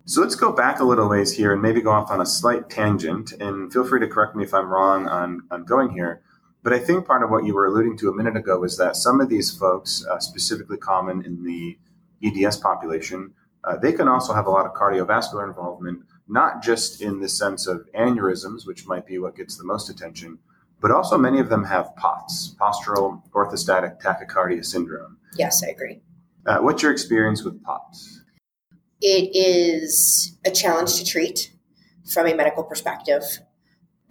So 0.04 0.20
let's 0.20 0.36
go 0.36 0.52
back 0.52 0.78
a 0.78 0.84
little 0.84 1.08
ways 1.08 1.32
here 1.32 1.52
and 1.52 1.60
maybe 1.60 1.80
go 1.80 1.90
off 1.90 2.12
on 2.12 2.20
a 2.20 2.26
slight 2.26 2.70
tangent. 2.70 3.32
And 3.32 3.72
feel 3.72 3.84
free 3.84 3.98
to 3.98 4.06
correct 4.06 4.36
me 4.36 4.44
if 4.44 4.54
I'm 4.54 4.68
wrong 4.68 5.08
on, 5.08 5.42
on 5.50 5.64
going 5.64 5.90
here. 5.90 6.22
But 6.66 6.72
I 6.72 6.80
think 6.80 7.06
part 7.06 7.22
of 7.22 7.30
what 7.30 7.44
you 7.44 7.54
were 7.54 7.66
alluding 7.66 7.96
to 7.98 8.08
a 8.08 8.12
minute 8.12 8.36
ago 8.36 8.64
is 8.64 8.76
that 8.76 8.96
some 8.96 9.20
of 9.20 9.28
these 9.28 9.56
folks, 9.56 10.04
uh, 10.10 10.18
specifically 10.18 10.76
common 10.76 11.24
in 11.24 11.44
the 11.44 11.78
EDS 12.24 12.56
population, 12.56 13.32
uh, 13.62 13.76
they 13.76 13.92
can 13.92 14.08
also 14.08 14.32
have 14.32 14.48
a 14.48 14.50
lot 14.50 14.66
of 14.66 14.72
cardiovascular 14.72 15.46
involvement, 15.46 16.00
not 16.26 16.64
just 16.64 17.00
in 17.00 17.20
the 17.20 17.28
sense 17.28 17.68
of 17.68 17.86
aneurysms, 17.96 18.66
which 18.66 18.84
might 18.84 19.06
be 19.06 19.16
what 19.16 19.36
gets 19.36 19.56
the 19.56 19.62
most 19.62 19.88
attention, 19.88 20.40
but 20.80 20.90
also 20.90 21.16
many 21.16 21.38
of 21.38 21.48
them 21.50 21.62
have 21.62 21.94
POTS, 21.94 22.56
postural 22.60 23.22
orthostatic 23.30 24.02
tachycardia 24.02 24.64
syndrome. 24.64 25.18
Yes, 25.38 25.62
I 25.62 25.68
agree. 25.68 26.00
Uh, 26.46 26.58
what's 26.58 26.82
your 26.82 26.90
experience 26.90 27.44
with 27.44 27.62
POTS? 27.62 28.24
It 29.00 29.30
is 29.36 30.36
a 30.44 30.50
challenge 30.50 30.96
to 30.96 31.04
treat 31.04 31.52
from 32.12 32.26
a 32.26 32.34
medical 32.34 32.64
perspective. 32.64 33.22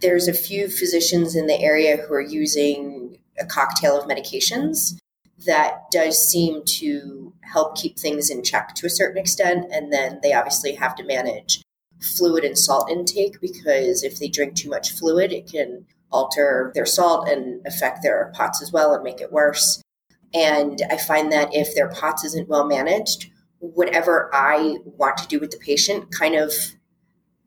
There's 0.00 0.28
a 0.28 0.34
few 0.34 0.68
physicians 0.68 1.34
in 1.34 1.46
the 1.46 1.60
area 1.60 1.96
who 1.96 2.14
are 2.14 2.20
using 2.20 3.18
a 3.38 3.46
cocktail 3.46 3.98
of 3.98 4.08
medications 4.08 4.98
that 5.46 5.90
does 5.90 6.16
seem 6.16 6.62
to 6.64 7.32
help 7.42 7.76
keep 7.76 7.98
things 7.98 8.30
in 8.30 8.42
check 8.42 8.74
to 8.74 8.86
a 8.86 8.90
certain 8.90 9.18
extent. 9.18 9.66
And 9.70 9.92
then 9.92 10.20
they 10.22 10.32
obviously 10.32 10.74
have 10.74 10.94
to 10.96 11.04
manage 11.04 11.62
fluid 12.00 12.44
and 12.44 12.58
salt 12.58 12.90
intake 12.90 13.40
because 13.40 14.02
if 14.02 14.18
they 14.18 14.28
drink 14.28 14.54
too 14.54 14.70
much 14.70 14.92
fluid, 14.92 15.32
it 15.32 15.50
can 15.50 15.86
alter 16.10 16.72
their 16.74 16.86
salt 16.86 17.28
and 17.28 17.66
affect 17.66 18.02
their 18.02 18.32
POTS 18.34 18.62
as 18.62 18.72
well 18.72 18.94
and 18.94 19.02
make 19.02 19.20
it 19.20 19.32
worse. 19.32 19.82
And 20.34 20.80
I 20.90 20.96
find 20.96 21.32
that 21.32 21.54
if 21.54 21.74
their 21.74 21.88
POTS 21.88 22.24
isn't 22.24 22.48
well 22.48 22.66
managed, 22.66 23.30
whatever 23.58 24.30
I 24.34 24.76
want 24.84 25.16
to 25.18 25.28
do 25.28 25.38
with 25.38 25.50
the 25.50 25.58
patient 25.58 26.12
kind 26.12 26.34
of 26.34 26.52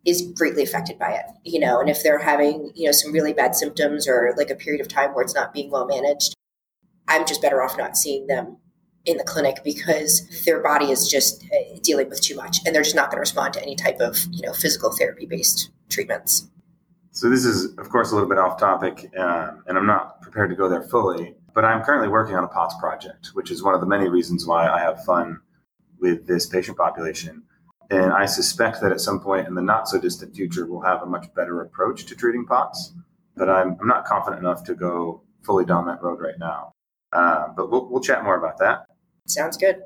is 0.09 0.21
greatly 0.35 0.63
affected 0.63 0.97
by 0.97 1.11
it, 1.11 1.25
you 1.43 1.59
know, 1.59 1.79
and 1.79 1.89
if 1.89 2.01
they're 2.03 2.19
having, 2.19 2.71
you 2.75 2.85
know, 2.85 2.91
some 2.91 3.11
really 3.11 3.33
bad 3.33 3.55
symptoms 3.55 4.07
or 4.07 4.33
like 4.37 4.49
a 4.49 4.55
period 4.55 4.81
of 4.81 4.87
time 4.87 5.13
where 5.13 5.23
it's 5.23 5.35
not 5.35 5.53
being 5.53 5.69
well 5.69 5.85
managed, 5.85 6.35
I'm 7.07 7.25
just 7.25 7.41
better 7.41 7.61
off 7.61 7.77
not 7.77 7.97
seeing 7.97 8.27
them 8.27 8.57
in 9.05 9.17
the 9.17 9.23
clinic 9.23 9.63
because 9.63 10.43
their 10.45 10.61
body 10.61 10.91
is 10.91 11.07
just 11.07 11.43
uh, 11.45 11.79
dealing 11.81 12.09
with 12.09 12.21
too 12.21 12.35
much 12.35 12.57
and 12.65 12.75
they're 12.75 12.83
just 12.83 12.95
not 12.95 13.09
going 13.09 13.17
to 13.17 13.21
respond 13.21 13.53
to 13.53 13.61
any 13.61 13.75
type 13.75 13.99
of, 13.99 14.17
you 14.31 14.45
know, 14.45 14.53
physical 14.53 14.91
therapy 14.91 15.25
based 15.25 15.71
treatments. 15.89 16.47
So 17.11 17.29
this 17.29 17.43
is, 17.43 17.75
of 17.77 17.89
course, 17.89 18.11
a 18.11 18.15
little 18.15 18.29
bit 18.29 18.37
off 18.37 18.59
topic, 18.59 19.11
um, 19.17 19.63
and 19.67 19.77
I'm 19.77 19.87
not 19.87 20.21
prepared 20.21 20.49
to 20.51 20.55
go 20.55 20.69
there 20.69 20.83
fully. 20.83 21.35
But 21.53 21.65
I'm 21.65 21.83
currently 21.83 22.07
working 22.07 22.35
on 22.35 22.43
a 22.43 22.47
POTS 22.47 22.75
project, 22.79 23.31
which 23.33 23.51
is 23.51 23.63
one 23.63 23.73
of 23.73 23.81
the 23.81 23.87
many 23.87 24.07
reasons 24.07 24.45
why 24.45 24.69
I 24.69 24.79
have 24.79 25.03
fun 25.03 25.39
with 25.99 26.27
this 26.27 26.45
patient 26.45 26.77
population. 26.77 27.43
And 27.89 28.13
I 28.13 28.25
suspect 28.25 28.81
that 28.81 28.91
at 28.91 29.01
some 29.01 29.19
point 29.19 29.47
in 29.47 29.55
the 29.55 29.61
not 29.61 29.87
so 29.87 29.99
distant 29.99 30.35
future, 30.35 30.65
we'll 30.65 30.81
have 30.81 31.01
a 31.01 31.05
much 31.05 31.33
better 31.33 31.61
approach 31.61 32.05
to 32.05 32.15
treating 32.15 32.45
POTS. 32.45 32.93
But 33.35 33.49
I'm, 33.49 33.77
I'm 33.81 33.87
not 33.87 34.05
confident 34.05 34.41
enough 34.41 34.63
to 34.65 34.75
go 34.75 35.23
fully 35.43 35.65
down 35.65 35.87
that 35.87 36.03
road 36.03 36.19
right 36.19 36.37
now. 36.37 36.73
Uh, 37.11 37.47
but 37.55 37.71
we'll, 37.71 37.89
we'll 37.89 38.01
chat 38.01 38.23
more 38.23 38.37
about 38.37 38.59
that. 38.59 38.85
Sounds 39.25 39.57
good. 39.57 39.81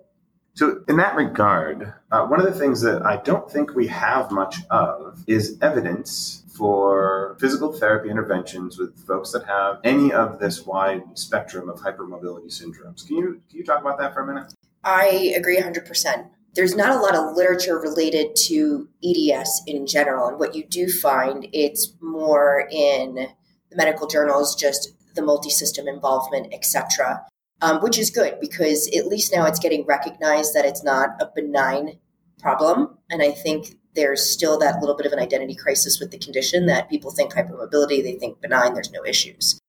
So, 0.55 0.83
in 0.87 0.97
that 0.97 1.15
regard, 1.15 1.93
uh, 2.11 2.27
one 2.27 2.39
of 2.39 2.45
the 2.45 2.57
things 2.57 2.81
that 2.81 3.03
I 3.03 3.17
don't 3.17 3.49
think 3.49 3.73
we 3.73 3.87
have 3.87 4.29
much 4.29 4.57
of 4.69 5.23
is 5.25 5.57
evidence 5.61 6.43
for 6.55 7.35
physical 7.39 7.73
therapy 7.73 8.09
interventions 8.09 8.77
with 8.77 8.95
folks 9.07 9.31
that 9.31 9.45
have 9.47 9.79
any 9.83 10.11
of 10.13 10.39
this 10.39 10.63
wide 10.65 11.01
spectrum 11.15 11.69
of 11.69 11.79
hypermobility 11.79 12.47
syndromes. 12.47 13.07
Can 13.07 13.17
you 13.17 13.41
can 13.49 13.59
you 13.59 13.63
talk 13.63 13.81
about 13.81 13.97
that 13.97 14.13
for 14.13 14.21
a 14.21 14.27
minute? 14.27 14.53
I 14.83 15.33
agree 15.35 15.59
100%. 15.59 16.29
There's 16.55 16.75
not 16.75 16.91
a 16.91 16.99
lot 16.99 17.15
of 17.15 17.35
literature 17.35 17.79
related 17.79 18.35
to 18.47 18.87
EDS 19.03 19.63
in 19.65 19.87
general. 19.87 20.27
And 20.27 20.39
what 20.39 20.55
you 20.55 20.63
do 20.65 20.87
find, 20.87 21.47
it's 21.51 21.93
more 21.99 22.67
in 22.71 23.27
the 23.69 23.75
medical 23.75 24.07
journals, 24.07 24.55
just 24.55 24.93
the 25.15 25.23
multi-system 25.23 25.87
involvement, 25.87 26.53
etc., 26.53 27.25
um, 27.61 27.81
which 27.81 27.97
is 27.97 28.09
good 28.09 28.39
because 28.39 28.89
at 28.95 29.07
least 29.07 29.33
now 29.33 29.45
it's 29.45 29.59
getting 29.59 29.85
recognized 29.85 30.53
that 30.53 30.65
it's 30.65 30.83
not 30.83 31.09
a 31.19 31.29
benign 31.33 31.97
problem. 32.39 32.97
And 33.09 33.21
I 33.21 33.31
think 33.31 33.77
there's 33.95 34.29
still 34.29 34.59
that 34.59 34.79
little 34.79 34.95
bit 34.95 35.05
of 35.05 35.13
an 35.13 35.19
identity 35.19 35.55
crisis 35.55 35.99
with 35.99 36.11
the 36.11 36.17
condition 36.17 36.65
that 36.65 36.89
people 36.89 37.11
think 37.11 37.33
hypermobility, 37.33 38.03
they 38.03 38.17
think 38.19 38.41
benign, 38.41 38.73
there's 38.73 38.91
no 38.91 39.05
issues. 39.05 39.59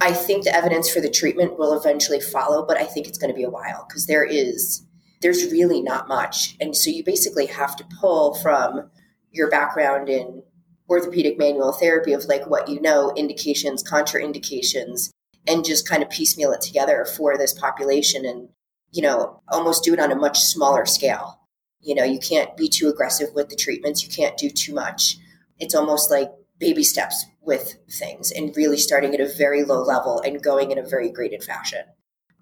I 0.00 0.12
think 0.12 0.44
the 0.44 0.54
evidence 0.54 0.90
for 0.90 1.00
the 1.00 1.10
treatment 1.10 1.58
will 1.58 1.78
eventually 1.78 2.20
follow, 2.20 2.64
but 2.64 2.76
I 2.76 2.84
think 2.84 3.06
it's 3.06 3.18
going 3.18 3.32
to 3.32 3.36
be 3.36 3.44
a 3.44 3.50
while 3.50 3.84
because 3.88 4.06
there 4.06 4.24
is 4.24 4.84
there's 5.20 5.50
really 5.50 5.82
not 5.82 6.08
much. 6.08 6.56
And 6.60 6.76
so 6.76 6.90
you 6.90 7.04
basically 7.04 7.46
have 7.46 7.76
to 7.76 7.84
pull 8.00 8.34
from 8.34 8.90
your 9.30 9.50
background 9.50 10.08
in 10.08 10.42
orthopedic 10.88 11.38
manual 11.38 11.72
therapy 11.72 12.12
of 12.12 12.24
like 12.24 12.48
what 12.48 12.68
you 12.68 12.80
know, 12.80 13.12
indications, 13.16 13.82
contraindications, 13.82 15.10
and 15.46 15.64
just 15.64 15.88
kind 15.88 16.02
of 16.02 16.10
piecemeal 16.10 16.52
it 16.52 16.60
together 16.60 17.04
for 17.04 17.36
this 17.36 17.52
population 17.52 18.24
and, 18.24 18.48
you 18.90 19.02
know, 19.02 19.40
almost 19.48 19.84
do 19.84 19.92
it 19.92 20.00
on 20.00 20.12
a 20.12 20.16
much 20.16 20.38
smaller 20.40 20.86
scale. 20.86 21.40
You 21.80 21.94
know, 21.94 22.04
you 22.04 22.18
can't 22.18 22.56
be 22.56 22.68
too 22.68 22.88
aggressive 22.88 23.28
with 23.34 23.48
the 23.48 23.56
treatments, 23.56 24.02
you 24.02 24.10
can't 24.10 24.36
do 24.36 24.50
too 24.50 24.74
much. 24.74 25.16
It's 25.58 25.74
almost 25.74 26.10
like 26.10 26.30
baby 26.58 26.82
steps 26.82 27.24
with 27.40 27.76
things 27.90 28.32
and 28.32 28.56
really 28.56 28.76
starting 28.76 29.14
at 29.14 29.20
a 29.20 29.32
very 29.36 29.64
low 29.64 29.82
level 29.82 30.20
and 30.20 30.42
going 30.42 30.70
in 30.70 30.78
a 30.78 30.88
very 30.88 31.10
graded 31.10 31.42
fashion. 31.42 31.84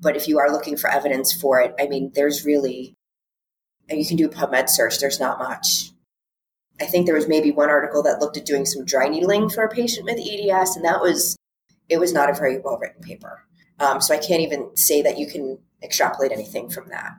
But 0.01 0.17
if 0.17 0.29
you 0.29 0.39
are 0.39 0.51
looking 0.51 0.77
for 0.77 0.91
evidence 0.91 1.33
for 1.33 1.61
it, 1.61 1.75
I 1.81 1.87
mean, 1.87 2.13
there's 2.15 2.45
really, 2.45 2.95
you 3.89 4.07
can 4.07 4.17
do 4.17 4.27
a 4.27 4.31
PubMed 4.31 4.69
search, 4.69 4.99
there's 4.99 5.21
not 5.21 5.39
much. 5.39 5.91
I 6.81 6.85
think 6.85 7.07
there 7.07 7.15
was 7.15 7.29
maybe 7.29 7.51
one 7.51 7.71
article 7.71 8.03
that 8.03 8.21
looked 8.21 8.37
at 8.37 8.45
doing 8.45 8.67
some 8.67 8.85
dry 8.85 9.09
needling 9.09 9.49
for 9.49 9.65
a 9.65 9.69
patient 9.69 10.05
with 10.05 10.19
EDS, 10.19 10.77
and 10.77 10.85
that 10.85 11.01
was, 11.01 11.37
it 11.89 11.99
was 11.99 12.13
not 12.13 12.29
a 12.29 12.35
very 12.35 12.59
well 12.59 12.79
written 12.79 13.01
paper. 13.01 13.45
Um, 13.79 14.01
so 14.01 14.15
I 14.15 14.19
can't 14.19 14.43
even 14.43 14.77
say 14.77 15.03
that 15.03 15.19
you 15.19 15.27
can 15.27 15.59
extrapolate 15.83 16.33
anything 16.33 16.69
from 16.69 16.89
that. 16.89 17.13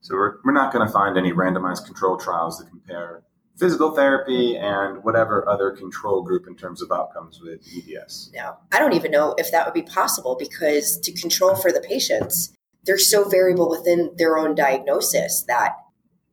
So 0.00 0.14
we're, 0.14 0.36
we're 0.44 0.52
not 0.52 0.72
going 0.72 0.86
to 0.86 0.92
find 0.92 1.16
any 1.16 1.32
randomized 1.32 1.84
control 1.84 2.16
trials 2.18 2.58
that 2.58 2.68
compare 2.68 3.22
physical 3.58 3.90
therapy 3.90 4.56
and 4.56 5.02
whatever 5.02 5.48
other 5.48 5.72
control 5.72 6.22
group 6.22 6.46
in 6.46 6.54
terms 6.54 6.80
of 6.80 6.92
outcomes 6.92 7.40
with 7.40 7.60
EDS. 7.76 8.30
No, 8.34 8.56
I 8.72 8.78
don't 8.78 8.92
even 8.92 9.10
know 9.10 9.34
if 9.36 9.50
that 9.50 9.66
would 9.66 9.74
be 9.74 9.82
possible 9.82 10.36
because 10.38 10.98
to 11.00 11.12
control 11.12 11.56
for 11.56 11.72
the 11.72 11.80
patients, 11.80 12.52
they're 12.84 12.98
so 12.98 13.28
variable 13.28 13.68
within 13.68 14.12
their 14.16 14.38
own 14.38 14.54
diagnosis 14.54 15.44
that 15.48 15.74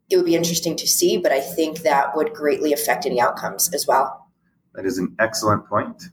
it 0.10 0.18
would 0.18 0.26
be 0.26 0.36
interesting 0.36 0.76
to 0.78 0.88
see, 0.88 1.18
but 1.18 1.32
I 1.32 1.42
think 1.42 1.80
that 1.80 2.16
would 2.16 2.34
greatly 2.34 2.74
affect 2.74 3.08
any 3.08 3.20
outcomes 3.20 3.74
as 3.74 3.88
well. 3.88 4.28
That 4.76 4.86
is 4.86 5.00
an 5.00 5.16
excellent 5.20 5.68
point. 5.68 6.04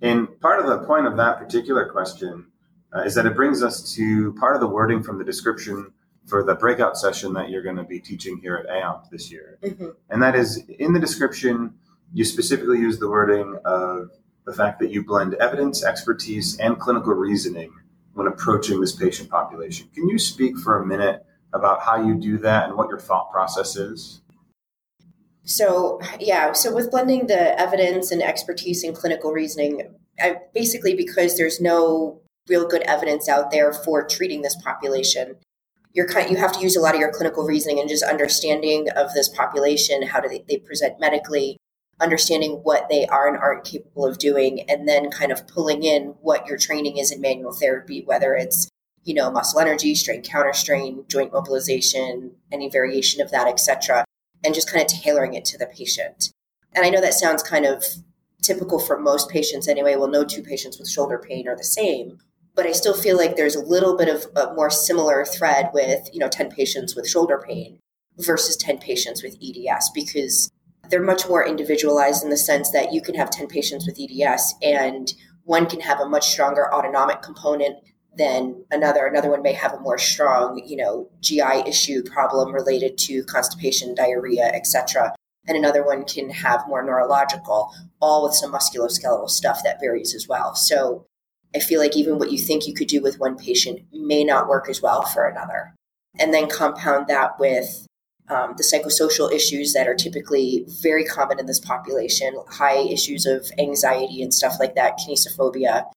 And 0.00 0.28
part 0.40 0.60
of 0.60 0.66
the 0.66 0.86
point 0.86 1.06
of 1.06 1.16
that 1.18 1.38
particular 1.38 1.88
question 1.90 2.46
uh, 2.94 3.02
is 3.02 3.14
that 3.14 3.26
it 3.26 3.36
brings 3.36 3.62
us 3.62 3.94
to 3.94 4.32
part 4.34 4.54
of 4.54 4.60
the 4.60 4.66
wording 4.66 5.02
from 5.02 5.18
the 5.18 5.24
description 5.24 5.92
for 6.26 6.42
the 6.44 6.54
breakout 6.54 6.96
session 6.96 7.32
that 7.34 7.50
you're 7.50 7.62
going 7.62 7.76
to 7.76 7.84
be 7.84 7.98
teaching 7.98 8.38
here 8.38 8.56
at 8.56 8.66
AOMP 8.68 9.10
this 9.10 9.30
year. 9.30 9.58
Mm-hmm. 9.62 9.88
And 10.10 10.22
that 10.22 10.34
is 10.34 10.62
in 10.78 10.92
the 10.92 11.00
description, 11.00 11.74
you 12.12 12.24
specifically 12.24 12.78
use 12.78 12.98
the 12.98 13.08
wording 13.08 13.58
of 13.64 14.10
the 14.44 14.52
fact 14.52 14.80
that 14.80 14.90
you 14.90 15.04
blend 15.04 15.34
evidence, 15.34 15.84
expertise, 15.84 16.58
and 16.58 16.78
clinical 16.78 17.14
reasoning 17.14 17.72
when 18.14 18.26
approaching 18.26 18.80
this 18.80 18.94
patient 18.94 19.30
population. 19.30 19.88
Can 19.94 20.08
you 20.08 20.18
speak 20.18 20.58
for 20.58 20.80
a 20.80 20.86
minute 20.86 21.24
about 21.52 21.80
how 21.80 22.04
you 22.04 22.14
do 22.14 22.38
that 22.38 22.68
and 22.68 22.76
what 22.76 22.88
your 22.88 22.98
thought 22.98 23.30
process 23.30 23.76
is? 23.76 24.20
So, 25.44 26.00
yeah, 26.20 26.52
so 26.52 26.72
with 26.72 26.90
blending 26.90 27.26
the 27.26 27.58
evidence 27.60 28.12
and 28.12 28.22
expertise 28.22 28.84
and 28.84 28.94
clinical 28.94 29.32
reasoning, 29.32 29.94
I, 30.20 30.36
basically 30.54 30.94
because 30.94 31.36
there's 31.36 31.60
no 31.60 32.20
real 32.48 32.66
good 32.66 32.82
evidence 32.82 33.28
out 33.28 33.50
there 33.50 33.72
for 33.72 34.06
treating 34.06 34.42
this 34.42 34.56
population, 34.62 35.36
you're 35.94 36.08
kind, 36.08 36.30
you 36.30 36.36
have 36.36 36.52
to 36.52 36.60
use 36.60 36.76
a 36.76 36.80
lot 36.80 36.94
of 36.94 37.00
your 37.00 37.12
clinical 37.12 37.44
reasoning 37.44 37.78
and 37.78 37.88
just 37.88 38.02
understanding 38.02 38.88
of 38.96 39.12
this 39.12 39.28
population. 39.28 40.02
How 40.02 40.20
do 40.20 40.28
they, 40.28 40.44
they 40.48 40.58
present 40.58 41.00
medically? 41.00 41.58
Understanding 42.00 42.60
what 42.62 42.88
they 42.88 43.06
are 43.06 43.28
and 43.28 43.36
aren't 43.36 43.64
capable 43.64 44.06
of 44.06 44.18
doing, 44.18 44.68
and 44.68 44.88
then 44.88 45.10
kind 45.10 45.30
of 45.30 45.46
pulling 45.46 45.84
in 45.84 46.14
what 46.20 46.46
your 46.46 46.56
training 46.56 46.96
is 46.96 47.12
in 47.12 47.20
manual 47.20 47.52
therapy, 47.52 48.02
whether 48.04 48.34
it's 48.34 48.68
you 49.04 49.14
know 49.14 49.30
muscle 49.30 49.60
energy, 49.60 49.94
strain 49.94 50.22
counter 50.22 50.52
strain, 50.52 51.04
joint 51.06 51.32
mobilization, 51.32 52.32
any 52.50 52.68
variation 52.68 53.20
of 53.20 53.30
that, 53.30 53.46
etc., 53.46 54.04
and 54.42 54.54
just 54.54 54.70
kind 54.70 54.82
of 54.82 54.88
tailoring 54.88 55.34
it 55.34 55.44
to 55.44 55.58
the 55.58 55.66
patient. 55.66 56.30
And 56.74 56.84
I 56.84 56.90
know 56.90 57.00
that 57.00 57.14
sounds 57.14 57.42
kind 57.42 57.66
of 57.66 57.84
typical 58.42 58.80
for 58.80 58.98
most 58.98 59.28
patients 59.28 59.68
anyway. 59.68 59.94
Well, 59.94 60.08
no 60.08 60.24
two 60.24 60.42
patients 60.42 60.78
with 60.78 60.90
shoulder 60.90 61.18
pain 61.18 61.46
are 61.46 61.56
the 61.56 61.62
same, 61.62 62.18
but 62.54 62.66
I 62.66 62.72
still 62.72 62.94
feel 62.94 63.16
like 63.16 63.36
there's 63.36 63.56
a 63.56 63.64
little 63.64 63.96
bit 63.96 64.08
of 64.08 64.26
a 64.36 64.52
more 64.54 64.70
similar 64.70 65.24
thread 65.24 65.70
with, 65.72 66.08
you 66.12 66.18
know, 66.18 66.28
10 66.28 66.50
patients 66.50 66.94
with 66.94 67.08
shoulder 67.08 67.42
pain 67.46 67.78
versus 68.18 68.56
10 68.56 68.78
patients 68.78 69.22
with 69.22 69.38
EDS 69.42 69.90
because 69.94 70.50
they're 70.90 71.02
much 71.02 71.28
more 71.28 71.46
individualized 71.46 72.22
in 72.22 72.30
the 72.30 72.36
sense 72.36 72.70
that 72.70 72.92
you 72.92 73.00
can 73.00 73.14
have 73.14 73.30
10 73.30 73.46
patients 73.46 73.86
with 73.86 73.98
EDS 73.98 74.54
and 74.62 75.14
one 75.44 75.66
can 75.66 75.80
have 75.80 76.00
a 76.00 76.08
much 76.08 76.28
stronger 76.28 76.72
autonomic 76.72 77.22
component 77.22 77.78
than 78.16 78.64
another. 78.70 79.06
Another 79.06 79.30
one 79.30 79.42
may 79.42 79.54
have 79.54 79.72
a 79.72 79.80
more 79.80 79.98
strong, 79.98 80.62
you 80.66 80.76
know, 80.76 81.08
GI 81.20 81.66
issue 81.66 82.02
problem 82.02 82.52
related 82.52 82.98
to 82.98 83.24
constipation, 83.24 83.94
diarrhea, 83.94 84.46
etc. 84.52 85.14
And 85.48 85.56
another 85.56 85.84
one 85.84 86.04
can 86.04 86.30
have 86.30 86.68
more 86.68 86.84
neurological, 86.84 87.72
all 88.00 88.24
with 88.24 88.34
some 88.34 88.52
musculoskeletal 88.52 89.30
stuff 89.30 89.62
that 89.64 89.80
varies 89.80 90.14
as 90.14 90.28
well. 90.28 90.54
So 90.54 91.06
I 91.54 91.60
feel 91.60 91.80
like 91.80 91.96
even 91.96 92.18
what 92.18 92.32
you 92.32 92.38
think 92.38 92.66
you 92.66 92.74
could 92.74 92.88
do 92.88 93.02
with 93.02 93.18
one 93.18 93.36
patient 93.36 93.80
may 93.92 94.24
not 94.24 94.48
work 94.48 94.68
as 94.68 94.80
well 94.80 95.02
for 95.02 95.26
another. 95.26 95.74
And 96.18 96.32
then 96.32 96.48
compound 96.48 97.08
that 97.08 97.38
with 97.38 97.86
um, 98.28 98.54
the 98.56 98.62
psychosocial 98.62 99.32
issues 99.32 99.72
that 99.72 99.88
are 99.88 99.94
typically 99.94 100.64
very 100.82 101.04
common 101.04 101.38
in 101.38 101.46
this 101.46 101.60
population, 101.60 102.34
high 102.48 102.78
issues 102.78 103.26
of 103.26 103.50
anxiety 103.58 104.22
and 104.22 104.32
stuff 104.32 104.56
like 104.58 104.74
that, 104.74 104.98
kinesiophobia. 104.98 105.90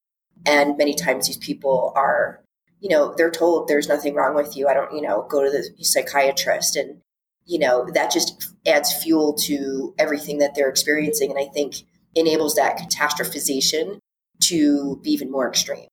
And 0.45 0.77
many 0.77 0.93
times 0.93 1.27
these 1.27 1.37
people 1.37 1.93
are, 1.95 2.41
you 2.79 2.89
know, 2.89 3.13
they're 3.15 3.31
told 3.31 3.67
there's 3.67 3.87
nothing 3.87 4.15
wrong 4.15 4.35
with 4.35 4.55
you. 4.57 4.67
I 4.67 4.73
don't, 4.73 4.93
you 4.93 5.01
know, 5.01 5.25
go 5.29 5.43
to 5.43 5.49
the 5.49 5.83
psychiatrist. 5.83 6.75
And, 6.75 6.99
you 7.45 7.59
know, 7.59 7.89
that 7.93 8.11
just 8.11 8.53
adds 8.65 8.91
fuel 8.93 9.33
to 9.45 9.93
everything 9.97 10.39
that 10.39 10.55
they're 10.55 10.69
experiencing. 10.69 11.31
And 11.31 11.39
I 11.39 11.45
think 11.51 11.75
enables 12.15 12.55
that 12.55 12.77
catastrophization 12.77 13.99
to 14.41 14.99
be 15.03 15.11
even 15.11 15.31
more 15.31 15.47
extreme. 15.47 15.87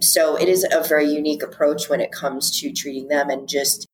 So 0.00 0.36
it 0.36 0.48
is 0.48 0.66
a 0.70 0.86
very 0.86 1.06
unique 1.06 1.42
approach 1.42 1.88
when 1.88 2.00
it 2.00 2.12
comes 2.12 2.60
to 2.60 2.72
treating 2.72 3.08
them 3.08 3.30
and 3.30 3.48
just 3.48 3.86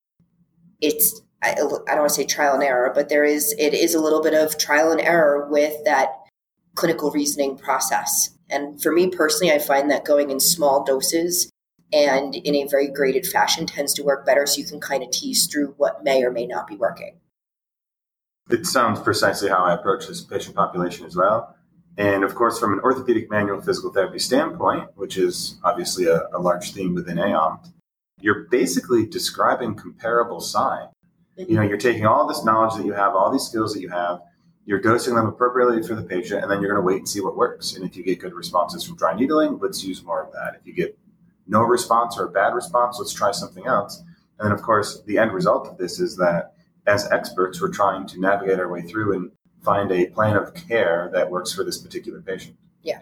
it's 0.81 1.22
I, 1.42 1.52
I 1.52 1.55
don't 1.55 1.87
want 1.87 2.09
to 2.09 2.14
say 2.14 2.24
trial 2.24 2.55
and 2.55 2.62
error, 2.62 2.92
but 2.94 3.09
there 3.09 3.24
is 3.24 3.55
it 3.59 3.74
is 3.74 3.94
a 3.94 4.00
little 4.00 4.22
bit 4.22 4.35
of 4.35 4.59
trial 4.59 4.90
and 4.90 5.00
error 5.00 5.48
with 5.48 5.85
that 5.85 6.11
clinical 6.74 7.11
reasoning 7.11 7.57
process. 7.57 8.31
And 8.50 8.83
for 8.83 8.92
me 8.92 9.09
personally, 9.09 9.52
I 9.52 9.59
find 9.59 9.90
that 9.90 10.05
going 10.05 10.31
in 10.31 10.40
small 10.40 10.85
doses 10.85 11.50
and 11.92 12.35
in 12.35 12.55
a 12.55 12.66
very 12.68 12.88
graded 12.88 13.26
fashion 13.26 13.66
tends 13.66 13.92
to 13.94 14.02
work 14.02 14.24
better 14.24 14.46
so 14.46 14.59
you 14.59 14.66
can 14.66 14.81
kind 14.81 15.02
of 15.02 15.11
tease 15.11 15.46
through 15.46 15.74
what 15.76 16.02
may 16.02 16.22
or 16.22 16.31
may 16.31 16.46
not 16.46 16.66
be 16.66 16.76
working. 16.76 17.18
It 18.50 18.66
sounds 18.66 19.00
precisely 19.00 19.48
how 19.48 19.64
I 19.64 19.74
approach 19.74 20.07
this 20.07 20.22
patient 20.22 20.57
population 20.57 21.07
as 21.07 21.16
well. 21.16 21.55
And 21.98 22.24
of 22.24 22.35
course, 22.35 22.59
from 22.59 22.72
an 22.72 22.81
orthopedic 22.81 23.31
manual 23.31 23.61
physical 23.61 23.92
therapy 23.92 24.18
standpoint, 24.18 24.88
which 24.94 25.18
is 25.18 25.59
obviously 25.62 26.07
a, 26.07 26.28
a 26.33 26.38
large 26.38 26.72
theme 26.72 26.94
within 26.94 27.18
AOMP, 27.18 27.70
you're 28.20 28.46
basically 28.50 29.05
describing 29.05 29.74
comparable 29.74 30.40
sign. 30.40 30.88
You 31.37 31.57
know, 31.57 31.62
you're 31.62 31.76
taking 31.76 32.07
all 32.07 32.26
this 32.26 32.44
knowledge 32.44 32.76
that 32.76 32.87
you 32.87 32.92
have, 32.92 33.14
all 33.14 33.31
these 33.31 33.42
skills 33.42 33.74
that 33.74 33.81
you 33.81 33.88
have, 33.88 34.20
you're 34.64 34.81
dosing 34.81 35.14
them 35.16 35.26
appropriately 35.26 35.83
for 35.83 35.94
the 35.94 36.02
patient, 36.02 36.42
and 36.42 36.50
then 36.50 36.61
you're 36.61 36.70
going 36.72 36.83
to 36.83 36.87
wait 36.87 36.98
and 36.98 37.09
see 37.09 37.20
what 37.20 37.37
works. 37.37 37.74
And 37.74 37.85
if 37.85 37.96
you 37.96 38.05
get 38.05 38.20
good 38.20 38.33
responses 38.33 38.85
from 38.85 38.96
dry 38.96 39.14
needling, 39.14 39.59
let's 39.59 39.83
use 39.83 40.05
more 40.05 40.22
of 40.22 40.33
that. 40.33 40.55
If 40.61 40.66
you 40.66 40.72
get 40.72 40.96
no 41.48 41.62
response 41.62 42.16
or 42.16 42.26
a 42.26 42.31
bad 42.31 42.55
response, 42.55 42.98
let's 42.98 43.12
try 43.12 43.33
something 43.33 43.66
else. 43.66 43.98
And 44.38 44.46
then, 44.46 44.52
of 44.52 44.62
course, 44.62 45.02
the 45.02 45.18
end 45.18 45.33
result 45.33 45.66
of 45.66 45.78
this 45.78 45.98
is 45.98 46.16
that 46.16 46.55
as 46.87 47.11
experts, 47.11 47.61
we're 47.61 47.72
trying 47.72 48.07
to 48.09 48.20
navigate 48.20 48.61
our 48.61 48.70
way 48.70 48.83
through 48.83 49.14
and 49.14 49.31
find 49.62 49.90
a 49.90 50.07
plan 50.07 50.37
of 50.37 50.55
care 50.55 51.11
that 51.12 51.31
works 51.31 51.53
for 51.53 51.64
this 51.64 51.79
particular 51.79 52.20
patient. 52.20 52.57
Yeah. 52.83 53.01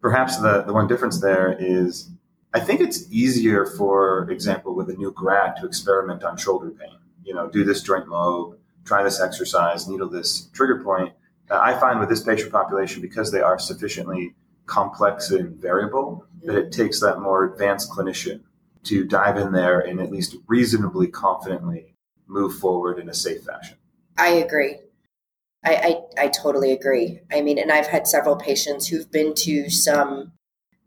Perhaps 0.00 0.38
the, 0.38 0.62
the 0.62 0.72
one 0.72 0.86
difference 0.86 1.20
there 1.20 1.56
is 1.58 2.10
I 2.54 2.60
think 2.60 2.80
it's 2.80 3.10
easier, 3.10 3.66
for 3.66 4.30
example, 4.30 4.76
with 4.76 4.88
a 4.88 4.94
new 4.94 5.10
grad 5.10 5.56
to 5.56 5.66
experiment 5.66 6.22
on 6.22 6.36
shoulder 6.36 6.70
pain. 6.70 6.98
You 7.24 7.34
know, 7.34 7.48
do 7.48 7.64
this 7.64 7.82
joint 7.82 8.06
mob, 8.06 8.56
try 8.84 9.02
this 9.02 9.20
exercise, 9.20 9.88
needle 9.88 10.08
this 10.08 10.50
trigger 10.52 10.80
point. 10.84 11.12
Uh, 11.50 11.58
I 11.58 11.78
find 11.80 11.98
with 11.98 12.08
this 12.08 12.22
patient 12.22 12.52
population, 12.52 13.02
because 13.02 13.32
they 13.32 13.40
are 13.40 13.58
sufficiently 13.58 14.36
complex 14.66 15.32
and 15.32 15.56
variable, 15.60 16.26
that 16.44 16.54
it 16.54 16.70
takes 16.70 17.00
that 17.00 17.18
more 17.18 17.44
advanced 17.52 17.90
clinician 17.90 18.40
to 18.84 19.04
dive 19.04 19.36
in 19.36 19.50
there 19.50 19.80
and 19.80 20.00
at 20.00 20.12
least 20.12 20.36
reasonably 20.46 21.08
confidently 21.08 21.96
move 22.28 22.56
forward 22.58 23.00
in 23.00 23.08
a 23.08 23.14
safe 23.14 23.42
fashion. 23.42 23.76
I 24.16 24.28
agree. 24.28 24.76
I, 25.64 26.00
I, 26.18 26.24
I 26.24 26.28
totally 26.28 26.72
agree. 26.72 27.20
I 27.32 27.40
mean, 27.40 27.58
and 27.58 27.72
I've 27.72 27.86
had 27.86 28.06
several 28.06 28.36
patients 28.36 28.86
who've 28.86 29.10
been 29.10 29.34
to 29.36 29.70
some 29.70 30.32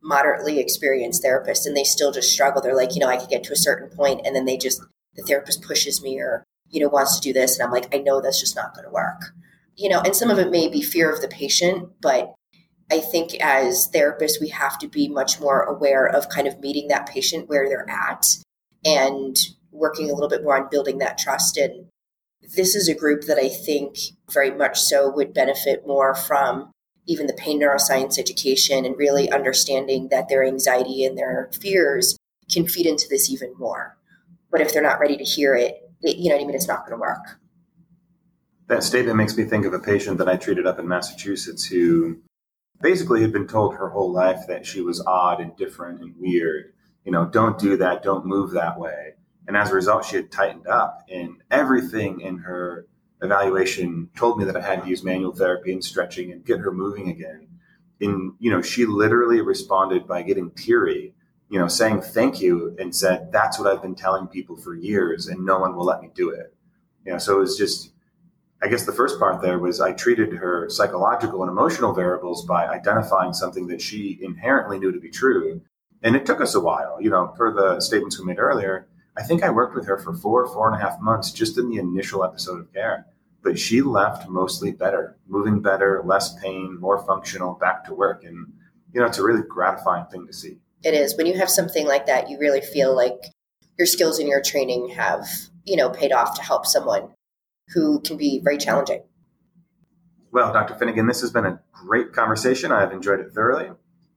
moderately 0.03 0.59
experienced 0.59 1.23
therapists 1.23 1.65
and 1.65 1.75
they 1.75 1.83
still 1.83 2.11
just 2.11 2.31
struggle. 2.31 2.61
They're 2.61 2.75
like, 2.75 2.93
you 2.93 2.99
know, 2.99 3.09
I 3.09 3.17
could 3.17 3.29
get 3.29 3.43
to 3.45 3.53
a 3.53 3.57
certain 3.57 3.89
point 3.89 4.21
and 4.25 4.35
then 4.35 4.45
they 4.45 4.57
just, 4.57 4.81
the 5.15 5.23
therapist 5.23 5.63
pushes 5.63 6.01
me 6.01 6.19
or, 6.19 6.43
you 6.69 6.79
know, 6.79 6.89
wants 6.89 7.19
to 7.19 7.21
do 7.21 7.33
this. 7.33 7.57
And 7.57 7.65
I'm 7.65 7.73
like, 7.73 7.93
I 7.93 7.99
know 7.99 8.21
that's 8.21 8.39
just 8.39 8.55
not 8.55 8.73
going 8.75 8.85
to 8.85 8.91
work. 8.91 9.33
You 9.75 9.89
know, 9.89 10.01
and 10.01 10.15
some 10.15 10.29
of 10.29 10.39
it 10.39 10.51
may 10.51 10.69
be 10.69 10.81
fear 10.81 11.11
of 11.11 11.21
the 11.21 11.27
patient, 11.27 11.89
but 12.01 12.33
I 12.91 12.99
think 12.99 13.35
as 13.35 13.89
therapists, 13.93 14.39
we 14.39 14.49
have 14.49 14.77
to 14.79 14.87
be 14.87 15.07
much 15.07 15.39
more 15.39 15.61
aware 15.63 16.07
of 16.07 16.29
kind 16.29 16.47
of 16.47 16.59
meeting 16.59 16.87
that 16.87 17.07
patient 17.07 17.49
where 17.49 17.67
they're 17.67 17.89
at 17.89 18.25
and 18.85 19.35
working 19.71 20.09
a 20.09 20.13
little 20.13 20.29
bit 20.29 20.43
more 20.43 20.55
on 20.55 20.69
building 20.69 20.99
that 20.99 21.17
trust 21.17 21.57
and 21.57 21.87
this 22.41 22.76
is 22.76 22.88
a 22.88 22.95
group 22.95 23.23
that 23.23 23.38
I 23.38 23.50
think 23.50 23.97
very 24.32 24.52
much 24.52 24.80
so 24.80 25.10
would 25.10 25.34
benefit 25.34 25.86
more 25.86 26.15
from 26.15 26.71
even 27.06 27.28
the 27.28 27.34
pain 27.34 27.62
neuroscience 27.62 28.19
education 28.19 28.86
and 28.86 28.97
really 28.97 29.32
understanding 29.32 30.10
that 30.10 30.30
their 30.30 30.43
anxiety 30.43 31.06
and 31.06 31.17
their 31.17 31.50
fears 31.60 32.17
can 32.52 32.67
feed 32.67 32.86
into 32.86 33.08
this 33.10 33.30
even 33.30 33.54
more. 33.58 33.97
But 34.52 34.62
if 34.62 34.73
they're 34.73 34.82
not 34.82 35.00
ready 35.00 35.17
to 35.17 35.23
hear 35.23 35.56
it, 35.56 35.78
it 36.02 36.17
you 36.17 36.30
know 36.30 36.36
what 36.36 36.43
I 36.43 36.45
mean, 36.45 36.56
it's 36.56 36.67
not 36.67 36.86
going 36.86 36.91
to 36.91 37.02
work. 37.02 37.39
That 38.67 38.84
statement 38.84 39.17
makes 39.17 39.38
me 39.38 39.45
think 39.45 39.65
of 39.65 39.73
a 39.73 39.80
patient 39.80 40.17
that 40.17 40.28
I 40.28 40.36
treated 40.36 40.67
up 40.67 40.80
in 40.80 40.88
Massachusetts 40.88 41.65
who 41.65 42.19
basically 42.82 43.21
had 43.21 43.32
been 43.32 43.47
told 43.47 43.76
her 43.76 43.89
whole 43.89 44.12
life 44.12 44.41
that 44.47 44.65
she 44.65 44.82
was 44.82 45.04
odd 45.06 45.39
and 45.39 45.56
different 45.56 46.02
and 46.02 46.13
weird. 46.17 46.73
You 47.06 47.12
know, 47.12 47.26
don't 47.26 47.58
do 47.58 47.78
that, 47.78 48.04
don't 48.04 48.26
move 48.26 48.52
that 48.52 48.78
way. 48.78 49.13
And 49.47 49.55
as 49.55 49.71
a 49.71 49.75
result, 49.75 50.05
she 50.05 50.17
had 50.17 50.31
tightened 50.31 50.67
up, 50.67 51.05
and 51.10 51.38
everything 51.49 52.19
in 52.19 52.39
her 52.39 52.86
evaluation 53.21 54.10
told 54.15 54.38
me 54.38 54.45
that 54.45 54.57
I 54.57 54.62
had 54.62 54.83
to 54.83 54.89
use 54.89 55.03
manual 55.03 55.33
therapy 55.33 55.71
and 55.71 55.83
stretching 55.83 56.31
and 56.31 56.45
get 56.45 56.60
her 56.60 56.71
moving 56.71 57.10
again. 57.10 57.47
And, 57.99 58.33
you 58.39 58.51
know, 58.51 58.62
she 58.62 58.86
literally 58.86 59.41
responded 59.41 60.07
by 60.07 60.21
getting 60.21 60.51
teary, 60.51 61.15
you 61.49 61.60
know, 61.60 61.67
saying 61.67 62.01
thank 62.01 62.41
you 62.41 62.75
and 62.77 62.95
said, 62.95 63.31
that's 63.31 63.57
what 63.57 63.67
I've 63.67 63.81
been 63.81 63.95
telling 63.95 64.27
people 64.27 64.55
for 64.55 64.75
years 64.75 65.27
and 65.27 65.45
no 65.45 65.60
one 65.60 65.75
will 65.75 65.86
let 65.86 66.01
me 66.01 66.12
do 66.13 66.29
it. 66.29 66.53
You 67.05 67.13
know, 67.13 67.17
so 67.17 67.38
it 67.38 67.39
was 67.39 67.57
just, 67.57 67.91
I 68.62 68.67
guess 68.67 68.86
the 68.86 68.91
first 68.91 69.17
part 69.17 69.41
there 69.41 69.57
was 69.57 69.81
I 69.81 69.93
treated 69.93 70.33
her 70.33 70.69
psychological 70.69 71.41
and 71.41 71.49
emotional 71.49 71.93
variables 71.93 72.45
by 72.45 72.67
identifying 72.67 73.33
something 73.33 73.67
that 73.67 73.81
she 73.81 74.19
inherently 74.21 74.77
knew 74.77 74.91
to 74.91 74.99
be 74.99 75.10
true. 75.10 75.62
And 76.03 76.15
it 76.15 76.25
took 76.25 76.41
us 76.41 76.53
a 76.53 76.60
while, 76.60 77.01
you 77.01 77.10
know, 77.10 77.27
per 77.27 77.51
the 77.53 77.79
statements 77.79 78.19
we 78.19 78.25
made 78.25 78.39
earlier. 78.39 78.88
I 79.17 79.23
think 79.23 79.43
I 79.43 79.49
worked 79.49 79.75
with 79.75 79.88
her 79.88 79.97
for 79.97 80.13
four, 80.13 80.47
four 80.47 80.71
and 80.71 80.80
a 80.80 80.86
half 80.86 81.01
months 81.01 81.32
just 81.32 81.58
in 81.58 81.69
the 81.69 81.77
initial 81.77 82.23
episode 82.23 82.60
of 82.60 82.71
care. 82.71 83.08
But 83.43 83.58
she 83.58 83.82
left 83.82 84.30
mostly 84.30 84.71
better, 84.71 85.17
moving 85.27 85.62
better, 85.62 86.03
less 86.06 86.39
pain, 86.41 86.77
more 86.80 87.03
functional, 87.06 87.56
back 87.56 87.86
to 87.86 87.93
work. 87.93 88.23
And, 88.23 88.53
you 88.93 88.99
know, 88.99 89.08
it's 89.08 89.17
a 89.17 89.23
really 89.23 89.41
gratifying 89.47 90.06
thing 90.12 90.27
to 90.27 90.34
see. 90.34 90.58
It 90.84 90.93
is. 90.93 91.17
When 91.17 91.25
you 91.25 91.36
have 91.38 91.49
something 91.49 91.88
like 91.88 92.06
that, 92.06 92.30
you 92.30 92.38
really 92.38 92.62
feel 92.62 92.95
like 92.95 93.17
your 93.77 93.88
skills 93.88 94.19
and 94.19 94.27
your 94.27 94.41
training 94.41 94.89
have, 94.89 95.25
you 95.65 95.75
know, 95.75 95.89
paid 95.89 96.12
off 96.12 96.36
to 96.36 96.43
help 96.43 96.65
someone 96.65 97.10
who 97.69 97.99
can 98.01 98.17
be 98.17 98.41
very 98.43 98.58
challenging. 98.58 99.03
Well, 100.32 100.53
Dr. 100.53 100.75
Finnegan, 100.75 101.08
this 101.08 101.21
has 101.21 101.32
been 101.32 101.45
a 101.45 101.60
great 101.71 102.13
conversation. 102.13 102.71
I've 102.71 102.91
enjoyed 102.91 103.19
it 103.19 103.32
thoroughly. 103.34 103.71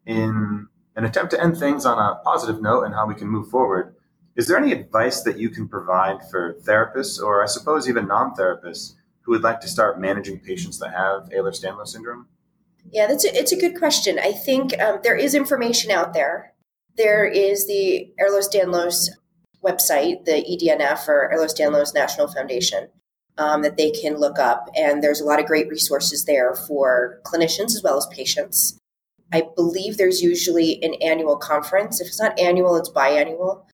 In 0.07 0.67
an 0.97 1.05
attempt 1.05 1.31
to 1.33 1.43
end 1.43 1.57
things 1.57 1.87
on 1.87 1.99
a 1.99 2.17
positive 2.23 2.61
note 2.61 2.83
and 2.83 2.95
how 2.95 3.07
we 3.07 3.15
can 3.15 3.29
move 3.29 3.49
forward, 3.49 3.90
is 4.37 4.47
there 4.47 4.57
any 4.57 4.73
advice 4.73 5.23
that 5.23 5.39
you 5.39 5.51
can 5.51 5.69
provide 5.69 6.19
for 6.31 6.55
therapists 6.63 7.21
or 7.21 7.43
I 7.43 7.47
suppose 7.47 7.89
even 7.89 8.07
non 8.07 8.35
therapists 8.35 8.95
who 9.23 9.33
would 9.33 9.43
like 9.43 9.61
to 9.61 9.69
start 9.69 10.01
managing 10.01 10.41
patients 10.41 10.79
that 10.79 10.93
have 10.93 11.29
Ehlers 11.31 11.63
Danlos 11.63 11.89
syndrome? 11.89 12.27
Yeah, 12.91 13.07
that's 13.07 13.25
a, 13.25 13.37
it's 13.37 13.53
a 13.53 13.61
good 13.61 13.77
question. 13.79 14.19
I 14.19 14.33
think 14.33 14.79
um, 14.81 15.01
there 15.03 15.17
is 15.17 15.35
information 15.35 15.91
out 15.91 16.15
there. 16.15 16.55
There 16.97 17.27
is 17.27 17.67
the 17.67 18.13
Ehlers 18.21 18.53
Danlos 18.53 19.09
website, 19.63 20.25
the 20.25 20.43
EDNF 20.43 21.07
or 21.09 21.31
Ehlers 21.35 21.59
Danlos 21.59 21.95
National 21.95 22.29
Foundation 22.29 22.89
um, 23.37 23.63
that 23.63 23.77
they 23.77 23.91
can 23.91 24.17
look 24.17 24.39
up. 24.39 24.69
And 24.75 25.03
there's 25.03 25.21
a 25.21 25.25
lot 25.25 25.41
of 25.41 25.47
great 25.47 25.69
resources 25.69 26.25
there 26.25 26.55
for 26.55 27.21
clinicians 27.25 27.75
as 27.75 27.83
well 27.83 27.99
as 27.99 28.07
patients. 28.07 28.79
I 29.33 29.45
believe 29.55 29.97
there's 29.97 30.23
usually 30.23 30.83
an 30.83 30.95
annual 31.03 31.37
conference. 31.37 32.01
If 32.01 32.09
it's 32.09 32.21
not 32.21 32.39
annual, 32.39 32.77
it's 32.77 32.91
biannual 32.91 33.65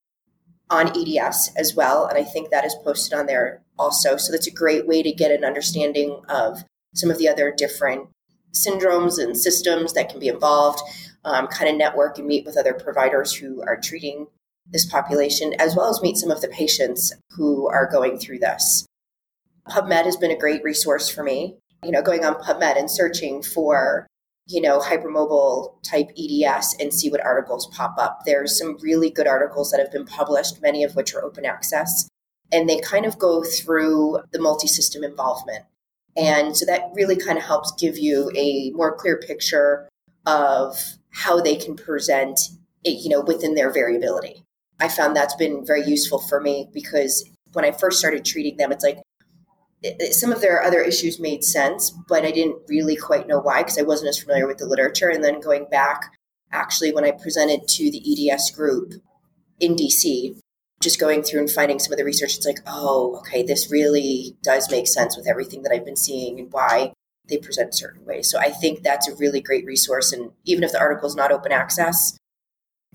on 0.70 0.92
EDS 0.96 1.52
as 1.56 1.74
well. 1.74 2.06
And 2.06 2.18
I 2.18 2.24
think 2.24 2.50
that 2.50 2.64
is 2.64 2.76
posted 2.82 3.18
on 3.18 3.26
there 3.26 3.62
also. 3.78 4.16
So 4.16 4.32
that's 4.32 4.46
a 4.46 4.52
great 4.52 4.86
way 4.86 5.02
to 5.02 5.12
get 5.12 5.30
an 5.30 5.44
understanding 5.44 6.20
of 6.28 6.64
some 6.94 7.10
of 7.10 7.18
the 7.18 7.28
other 7.28 7.52
different 7.56 8.08
syndromes 8.52 9.22
and 9.22 9.36
systems 9.36 9.92
that 9.92 10.08
can 10.08 10.18
be 10.18 10.28
involved, 10.28 10.80
um, 11.24 11.46
kind 11.46 11.70
of 11.70 11.76
network 11.76 12.18
and 12.18 12.26
meet 12.26 12.44
with 12.44 12.56
other 12.56 12.72
providers 12.72 13.34
who 13.34 13.62
are 13.62 13.76
treating 13.76 14.26
this 14.68 14.86
population, 14.86 15.54
as 15.58 15.76
well 15.76 15.88
as 15.88 16.02
meet 16.02 16.16
some 16.16 16.30
of 16.30 16.40
the 16.40 16.48
patients 16.48 17.12
who 17.30 17.68
are 17.68 17.88
going 17.90 18.18
through 18.18 18.38
this. 18.38 18.86
PubMed 19.68 20.04
has 20.04 20.16
been 20.16 20.30
a 20.30 20.38
great 20.38 20.62
resource 20.64 21.08
for 21.08 21.22
me. 21.22 21.56
You 21.84 21.90
know, 21.90 22.02
going 22.02 22.24
on 22.24 22.34
PubMed 22.36 22.78
and 22.78 22.90
searching 22.90 23.42
for, 23.42 24.06
you 24.46 24.60
know, 24.60 24.78
hypermobile 24.78 25.82
type 25.82 26.10
EDS 26.16 26.76
and 26.78 26.94
see 26.94 27.10
what 27.10 27.24
articles 27.24 27.66
pop 27.68 27.96
up. 27.98 28.20
There's 28.24 28.56
some 28.56 28.78
really 28.80 29.10
good 29.10 29.26
articles 29.26 29.70
that 29.70 29.80
have 29.80 29.90
been 29.90 30.06
published, 30.06 30.62
many 30.62 30.84
of 30.84 30.94
which 30.94 31.14
are 31.14 31.24
open 31.24 31.44
access, 31.44 32.08
and 32.52 32.68
they 32.68 32.78
kind 32.78 33.04
of 33.06 33.18
go 33.18 33.42
through 33.42 34.20
the 34.32 34.40
multi 34.40 34.68
system 34.68 35.02
involvement. 35.02 35.64
And 36.16 36.56
so 36.56 36.64
that 36.66 36.90
really 36.94 37.16
kind 37.16 37.36
of 37.36 37.44
helps 37.44 37.72
give 37.72 37.98
you 37.98 38.30
a 38.36 38.70
more 38.70 38.96
clear 38.96 39.18
picture 39.18 39.88
of 40.24 40.78
how 41.10 41.40
they 41.40 41.56
can 41.56 41.76
present 41.76 42.40
it, 42.84 43.02
you 43.02 43.10
know, 43.10 43.20
within 43.20 43.54
their 43.54 43.70
variability. 43.70 44.42
I 44.78 44.88
found 44.88 45.16
that's 45.16 45.34
been 45.34 45.66
very 45.66 45.84
useful 45.84 46.18
for 46.18 46.40
me 46.40 46.68
because 46.72 47.28
when 47.52 47.64
I 47.64 47.72
first 47.72 47.98
started 47.98 48.24
treating 48.24 48.56
them, 48.56 48.70
it's 48.70 48.84
like, 48.84 48.98
some 50.10 50.32
of 50.32 50.40
their 50.40 50.62
other 50.62 50.80
issues 50.80 51.20
made 51.20 51.44
sense, 51.44 51.90
but 51.90 52.24
I 52.24 52.30
didn't 52.30 52.62
really 52.68 52.96
quite 52.96 53.28
know 53.28 53.38
why 53.38 53.62
because 53.62 53.78
I 53.78 53.82
wasn't 53.82 54.08
as 54.08 54.18
familiar 54.18 54.46
with 54.46 54.58
the 54.58 54.66
literature. 54.66 55.08
And 55.08 55.22
then 55.22 55.40
going 55.40 55.66
back, 55.70 56.12
actually, 56.50 56.92
when 56.92 57.04
I 57.04 57.10
presented 57.10 57.68
to 57.68 57.90
the 57.90 58.30
EDS 58.30 58.50
group 58.52 58.94
in 59.60 59.76
DC, 59.76 60.38
just 60.80 61.00
going 61.00 61.22
through 61.22 61.40
and 61.40 61.50
finding 61.50 61.78
some 61.78 61.92
of 61.92 61.98
the 61.98 62.04
research, 62.04 62.36
it's 62.36 62.46
like, 62.46 62.60
oh, 62.66 63.16
okay, 63.20 63.42
this 63.42 63.70
really 63.70 64.36
does 64.42 64.70
make 64.70 64.86
sense 64.86 65.16
with 65.16 65.28
everything 65.28 65.62
that 65.62 65.72
I've 65.72 65.84
been 65.84 65.96
seeing 65.96 66.38
and 66.38 66.52
why 66.52 66.92
they 67.28 67.38
present 67.38 67.74
certain 67.74 68.04
ways. 68.04 68.30
So 68.30 68.38
I 68.38 68.50
think 68.50 68.82
that's 68.82 69.08
a 69.08 69.16
really 69.16 69.40
great 69.40 69.64
resource. 69.64 70.12
And 70.12 70.32
even 70.44 70.64
if 70.64 70.72
the 70.72 70.80
article 70.80 71.08
is 71.08 71.16
not 71.16 71.32
open 71.32 71.52
access, 71.52 72.16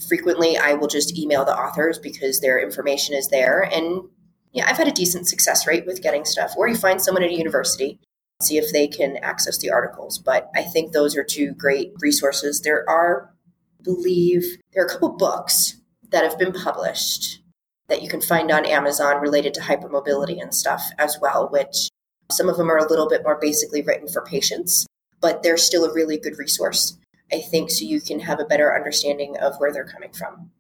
frequently 0.08 0.58
I 0.58 0.74
will 0.74 0.88
just 0.88 1.18
email 1.18 1.44
the 1.44 1.58
authors 1.58 2.00
because 2.00 2.40
their 2.40 2.60
information 2.60 3.16
is 3.16 3.28
there. 3.30 3.62
And 3.62 4.10
yeah, 4.52 4.66
I've 4.68 4.78
had 4.78 4.88
a 4.88 4.92
decent 4.92 5.28
success 5.28 5.66
rate 5.66 5.86
with 5.86 6.02
getting 6.02 6.26
stuff. 6.26 6.54
Or 6.58 6.68
you 6.68 6.76
find 6.76 7.02
someone 7.02 7.24
at 7.24 7.30
a 7.30 7.38
university, 7.38 8.00
see 8.42 8.58
if 8.58 8.72
they 8.72 8.88
can 8.88 9.18
access 9.18 9.58
the 9.58 9.72
articles. 9.72 10.18
But 10.18 10.50
I 10.56 10.64
think 10.64 10.92
those 10.92 11.16
are 11.16 11.24
two 11.24 11.54
great 11.54 11.94
resources. 12.00 12.62
There 12.62 12.88
are, 12.90 13.34
I 13.80 13.84
believe, 13.84 14.58
there 14.74 14.84
are 14.84 14.88
a 14.88 14.90
couple 14.90 15.10
books 15.10 15.76
that 16.12 16.24
have 16.24 16.38
been 16.38 16.52
published 16.52 17.40
that 17.88 18.02
you 18.02 18.10
can 18.10 18.22
find 18.22 18.52
on 18.52 18.66
Amazon 18.66 19.22
related 19.22 19.54
to 19.54 19.62
hypermobility 19.62 20.42
and 20.42 20.54
stuff 20.54 20.82
as 20.98 21.18
well, 21.22 21.50
which 21.50 21.90
some 22.32 22.50
of 22.50 22.58
them 22.58 22.72
are 22.72 22.78
a 22.78 22.90
little 22.90 23.10
bit 23.10 23.24
more 23.24 23.38
basically 23.40 23.82
written 23.82 24.08
for 24.08 24.22
patients, 24.22 24.86
but 25.20 25.44
they're 25.44 25.58
still 25.58 25.86
a 25.86 25.94
really 25.94 26.18
good 26.18 26.38
resource, 26.38 26.98
I 27.32 27.42
think, 27.42 27.70
so 27.70 27.84
you 27.84 28.00
can 28.00 28.22
have 28.22 28.40
a 28.40 28.46
better 28.46 28.74
understanding 28.76 29.38
of 29.38 29.58
where 29.58 29.74
they're 29.74 29.84
coming 29.84 30.14
from. 30.14 30.52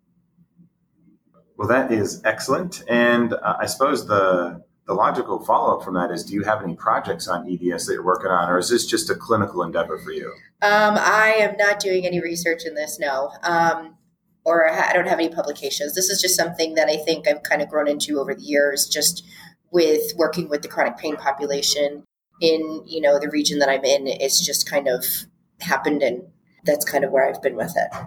Well, 1.61 1.67
that 1.67 1.91
is 1.91 2.23
excellent. 2.25 2.81
And 2.89 3.33
uh, 3.33 3.57
I 3.59 3.67
suppose 3.67 4.07
the 4.07 4.63
the 4.87 4.95
logical 4.95 5.45
follow 5.45 5.77
up 5.77 5.85
from 5.85 5.93
that 5.93 6.09
is 6.09 6.25
do 6.25 6.33
you 6.33 6.41
have 6.41 6.63
any 6.63 6.75
projects 6.75 7.27
on 7.27 7.47
EDS 7.47 7.85
that 7.85 7.93
you're 7.93 8.03
working 8.03 8.31
on, 8.31 8.49
or 8.49 8.57
is 8.57 8.69
this 8.69 8.87
just 8.87 9.11
a 9.11 9.15
clinical 9.15 9.61
endeavor 9.61 9.99
for 9.99 10.11
you? 10.11 10.33
Um, 10.63 10.95
I 10.97 11.35
am 11.37 11.55
not 11.57 11.79
doing 11.79 12.07
any 12.07 12.19
research 12.19 12.63
in 12.65 12.73
this, 12.73 12.97
no. 12.97 13.31
Um, 13.43 13.95
or 14.43 14.71
I 14.71 14.91
don't 14.93 15.07
have 15.07 15.19
any 15.19 15.29
publications. 15.29 15.93
This 15.93 16.09
is 16.09 16.19
just 16.19 16.35
something 16.35 16.73
that 16.73 16.89
I 16.89 16.97
think 16.97 17.27
I've 17.27 17.43
kind 17.43 17.61
of 17.61 17.69
grown 17.69 17.87
into 17.87 18.19
over 18.19 18.33
the 18.33 18.41
years, 18.41 18.87
just 18.87 19.23
with 19.69 20.13
working 20.15 20.49
with 20.49 20.63
the 20.63 20.67
chronic 20.67 20.97
pain 20.97 21.15
population 21.15 22.05
in 22.41 22.81
you 22.87 23.01
know 23.01 23.19
the 23.19 23.29
region 23.29 23.59
that 23.59 23.69
I'm 23.69 23.85
in. 23.85 24.07
It's 24.07 24.43
just 24.43 24.67
kind 24.67 24.87
of 24.87 25.05
happened, 25.59 26.01
and 26.01 26.23
that's 26.65 26.85
kind 26.85 27.03
of 27.03 27.11
where 27.11 27.29
I've 27.29 27.43
been 27.43 27.55
with 27.55 27.75
it. 27.77 28.03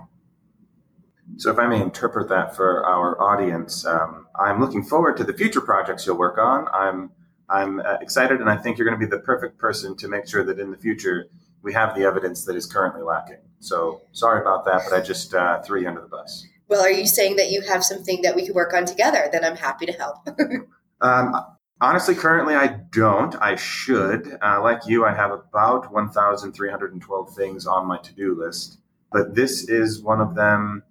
So, 1.36 1.50
if 1.50 1.58
I 1.58 1.66
may 1.66 1.80
interpret 1.80 2.28
that 2.28 2.54
for 2.54 2.84
our 2.84 3.20
audience, 3.20 3.84
um, 3.84 4.26
I'm 4.38 4.60
looking 4.60 4.84
forward 4.84 5.16
to 5.18 5.24
the 5.24 5.32
future 5.32 5.60
projects 5.60 6.06
you'll 6.06 6.18
work 6.18 6.38
on. 6.38 6.66
I'm 6.72 7.10
I'm 7.48 7.80
uh, 7.80 7.98
excited, 8.00 8.40
and 8.40 8.48
I 8.48 8.56
think 8.56 8.78
you're 8.78 8.88
going 8.88 8.98
to 8.98 9.06
be 9.06 9.10
the 9.10 9.22
perfect 9.22 9.58
person 9.58 9.96
to 9.98 10.08
make 10.08 10.26
sure 10.28 10.44
that 10.44 10.58
in 10.58 10.70
the 10.70 10.78
future 10.78 11.26
we 11.62 11.72
have 11.72 11.94
the 11.94 12.02
evidence 12.04 12.44
that 12.44 12.56
is 12.56 12.66
currently 12.66 13.02
lacking. 13.02 13.38
So, 13.58 14.02
sorry 14.12 14.40
about 14.40 14.64
that, 14.66 14.82
but 14.88 14.96
I 14.96 15.02
just 15.02 15.34
uh, 15.34 15.62
threw 15.62 15.80
you 15.80 15.88
under 15.88 16.02
the 16.02 16.08
bus. 16.08 16.46
Well, 16.68 16.82
are 16.82 16.90
you 16.90 17.06
saying 17.06 17.36
that 17.36 17.50
you 17.50 17.62
have 17.62 17.84
something 17.84 18.22
that 18.22 18.34
we 18.34 18.46
could 18.46 18.54
work 18.54 18.72
on 18.72 18.86
together? 18.86 19.28
Then 19.30 19.44
I'm 19.44 19.56
happy 19.56 19.86
to 19.86 19.92
help. 19.92 20.16
um, 21.00 21.34
honestly, 21.80 22.14
currently 22.14 22.54
I 22.54 22.78
don't. 22.90 23.34
I 23.40 23.56
should. 23.56 24.38
Uh, 24.42 24.62
like 24.62 24.86
you, 24.86 25.04
I 25.04 25.14
have 25.14 25.30
about 25.30 25.92
1,312 25.92 27.34
things 27.34 27.66
on 27.66 27.86
my 27.86 27.98
to 27.98 28.14
do 28.14 28.34
list, 28.38 28.78
but 29.12 29.34
this 29.34 29.68
is 29.68 30.02
one 30.02 30.20
of 30.20 30.34
them 30.34 30.82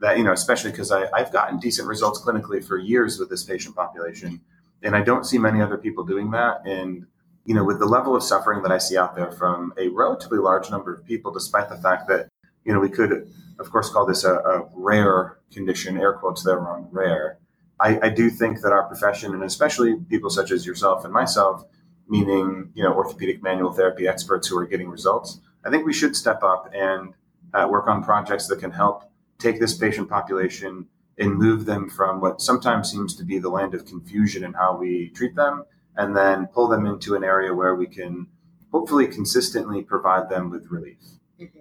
that 0.00 0.18
you 0.18 0.24
know 0.24 0.32
especially 0.32 0.70
because 0.70 0.90
i've 0.90 1.32
gotten 1.32 1.58
decent 1.58 1.88
results 1.88 2.20
clinically 2.20 2.64
for 2.64 2.78
years 2.78 3.18
with 3.18 3.28
this 3.28 3.42
patient 3.44 3.74
population 3.74 4.40
and 4.82 4.94
i 4.94 5.02
don't 5.02 5.24
see 5.24 5.38
many 5.38 5.60
other 5.60 5.78
people 5.78 6.04
doing 6.04 6.30
that. 6.30 6.60
And 6.64 7.06
you 7.44 7.54
know 7.54 7.64
with 7.64 7.78
the 7.78 7.86
level 7.86 8.14
of 8.14 8.22
suffering 8.22 8.62
that 8.62 8.72
i 8.72 8.78
see 8.78 8.96
out 8.96 9.16
there 9.16 9.32
from 9.32 9.72
a 9.78 9.88
relatively 9.88 10.38
large 10.38 10.70
number 10.70 10.92
of 10.94 11.04
people 11.04 11.32
despite 11.32 11.68
the 11.68 11.76
fact 11.76 12.08
that 12.08 12.28
you 12.64 12.72
know 12.72 12.80
we 12.80 12.90
could 12.90 13.28
of 13.58 13.70
course 13.70 13.90
call 13.90 14.06
this 14.06 14.24
a, 14.24 14.34
a 14.34 14.68
rare 14.74 15.38
condition 15.52 15.98
air 15.98 16.12
quotes 16.14 16.42
there 16.42 16.60
on 16.60 16.88
rare. 16.90 17.38
I, 17.80 17.98
I 18.06 18.08
do 18.08 18.30
think 18.30 18.60
that 18.62 18.72
our 18.72 18.84
profession, 18.84 19.34
and 19.34 19.42
especially 19.42 19.96
people 20.08 20.30
such 20.30 20.50
as 20.50 20.66
yourself 20.66 21.04
and 21.04 21.12
myself, 21.12 21.64
meaning 22.08 22.70
you 22.74 22.82
know 22.82 22.92
orthopedic 22.92 23.42
manual 23.42 23.72
therapy 23.72 24.08
experts 24.08 24.48
who 24.48 24.58
are 24.58 24.66
getting 24.66 24.88
results, 24.88 25.40
I 25.64 25.70
think 25.70 25.86
we 25.86 25.92
should 25.92 26.16
step 26.16 26.42
up 26.42 26.70
and 26.74 27.14
uh, 27.54 27.66
work 27.70 27.86
on 27.88 28.02
projects 28.02 28.46
that 28.48 28.60
can 28.60 28.70
help 28.70 29.10
take 29.38 29.60
this 29.60 29.76
patient 29.76 30.08
population 30.08 30.86
and 31.18 31.34
move 31.34 31.64
them 31.64 31.88
from 31.88 32.20
what 32.20 32.40
sometimes 32.40 32.90
seems 32.90 33.14
to 33.16 33.24
be 33.24 33.38
the 33.38 33.48
land 33.48 33.74
of 33.74 33.84
confusion 33.84 34.44
in 34.44 34.52
how 34.52 34.76
we 34.76 35.10
treat 35.10 35.34
them, 35.34 35.64
and 35.96 36.16
then 36.16 36.46
pull 36.46 36.68
them 36.68 36.86
into 36.86 37.14
an 37.14 37.24
area 37.24 37.52
where 37.52 37.74
we 37.74 37.86
can 37.86 38.26
hopefully 38.70 39.06
consistently 39.06 39.82
provide 39.82 40.28
them 40.28 40.50
with 40.50 40.70
relief. 40.70 40.98
Mm-hmm. 41.40 41.60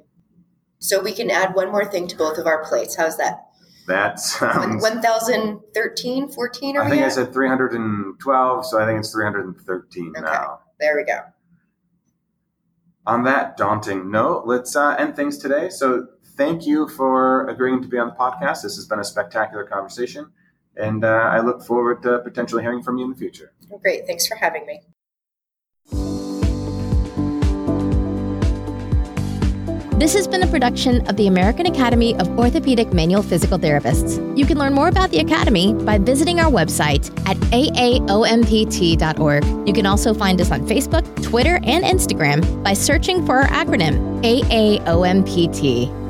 So 0.79 1.01
we 1.01 1.13
can 1.13 1.31
add 1.31 1.55
one 1.55 1.71
more 1.71 1.85
thing 1.85 2.07
to 2.07 2.15
both 2.15 2.37
of 2.37 2.45
our 2.45 2.63
plates. 2.63 2.95
How's 2.95 3.17
that? 3.17 3.47
That 3.87 4.19
sounds 4.19 4.83
1013, 4.83 6.27
14 6.27 6.77
I 6.77 6.89
think 6.89 7.03
I 7.03 7.09
said 7.09 7.33
312, 7.33 8.65
so 8.65 8.81
I 8.81 8.85
think 8.85 8.99
it's 8.99 9.11
313 9.13 10.09
okay. 10.09 10.21
now. 10.21 10.59
There 10.79 10.95
we 10.95 11.05
go. 11.05 11.19
On 13.07 13.23
that 13.23 13.55
daunting 13.55 14.11
note, 14.11 14.43
let's 14.45 14.75
uh, 14.75 14.95
end 14.99 15.15
things 15.15 15.37
today. 15.37 15.69
So 15.69 16.07
thank 16.37 16.65
you 16.65 16.87
for 16.87 17.47
agreeing 17.47 17.81
to 17.81 17.87
be 17.87 17.97
on 17.97 18.07
the 18.07 18.15
podcast. 18.15 18.61
This 18.61 18.75
has 18.75 18.85
been 18.85 18.99
a 18.99 19.03
spectacular 19.03 19.65
conversation, 19.65 20.31
and 20.75 21.03
uh, 21.03 21.07
I 21.07 21.41
look 21.41 21.63
forward 21.63 22.03
to 22.03 22.19
potentially 22.19 22.61
hearing 22.61 22.83
from 22.83 22.97
you 22.97 23.05
in 23.05 23.11
the 23.11 23.17
future. 23.17 23.51
Great. 23.81 24.05
Thanks 24.05 24.27
for 24.27 24.35
having 24.35 24.65
me. 24.65 24.81
This 29.97 30.13
has 30.13 30.27
been 30.27 30.43
a 30.43 30.47
production 30.47 31.05
of 31.07 31.17
the 31.17 31.25
American 31.25 31.65
Academy 31.65 32.15
of 32.17 32.29
Orthopedic 32.37 32.93
Manual 32.93 33.23
Physical 33.23 33.57
Therapists. 33.57 34.37
You 34.37 34.45
can 34.45 34.59
learn 34.59 34.75
more 34.75 34.89
about 34.89 35.09
the 35.09 35.17
Academy 35.17 35.73
by 35.73 35.97
visiting 35.97 36.39
our 36.39 36.51
website 36.51 37.09
at 37.27 37.35
aaompt.org. 37.47 39.43
You 39.67 39.73
can 39.73 39.87
also 39.87 40.13
find 40.13 40.39
us 40.39 40.51
on 40.51 40.67
Facebook, 40.67 41.23
Twitter, 41.23 41.59
and 41.63 41.83
Instagram 41.83 42.63
by 42.63 42.73
searching 42.73 43.25
for 43.25 43.37
our 43.37 43.47
acronym 43.47 44.21
AAOMPT. 44.21 46.06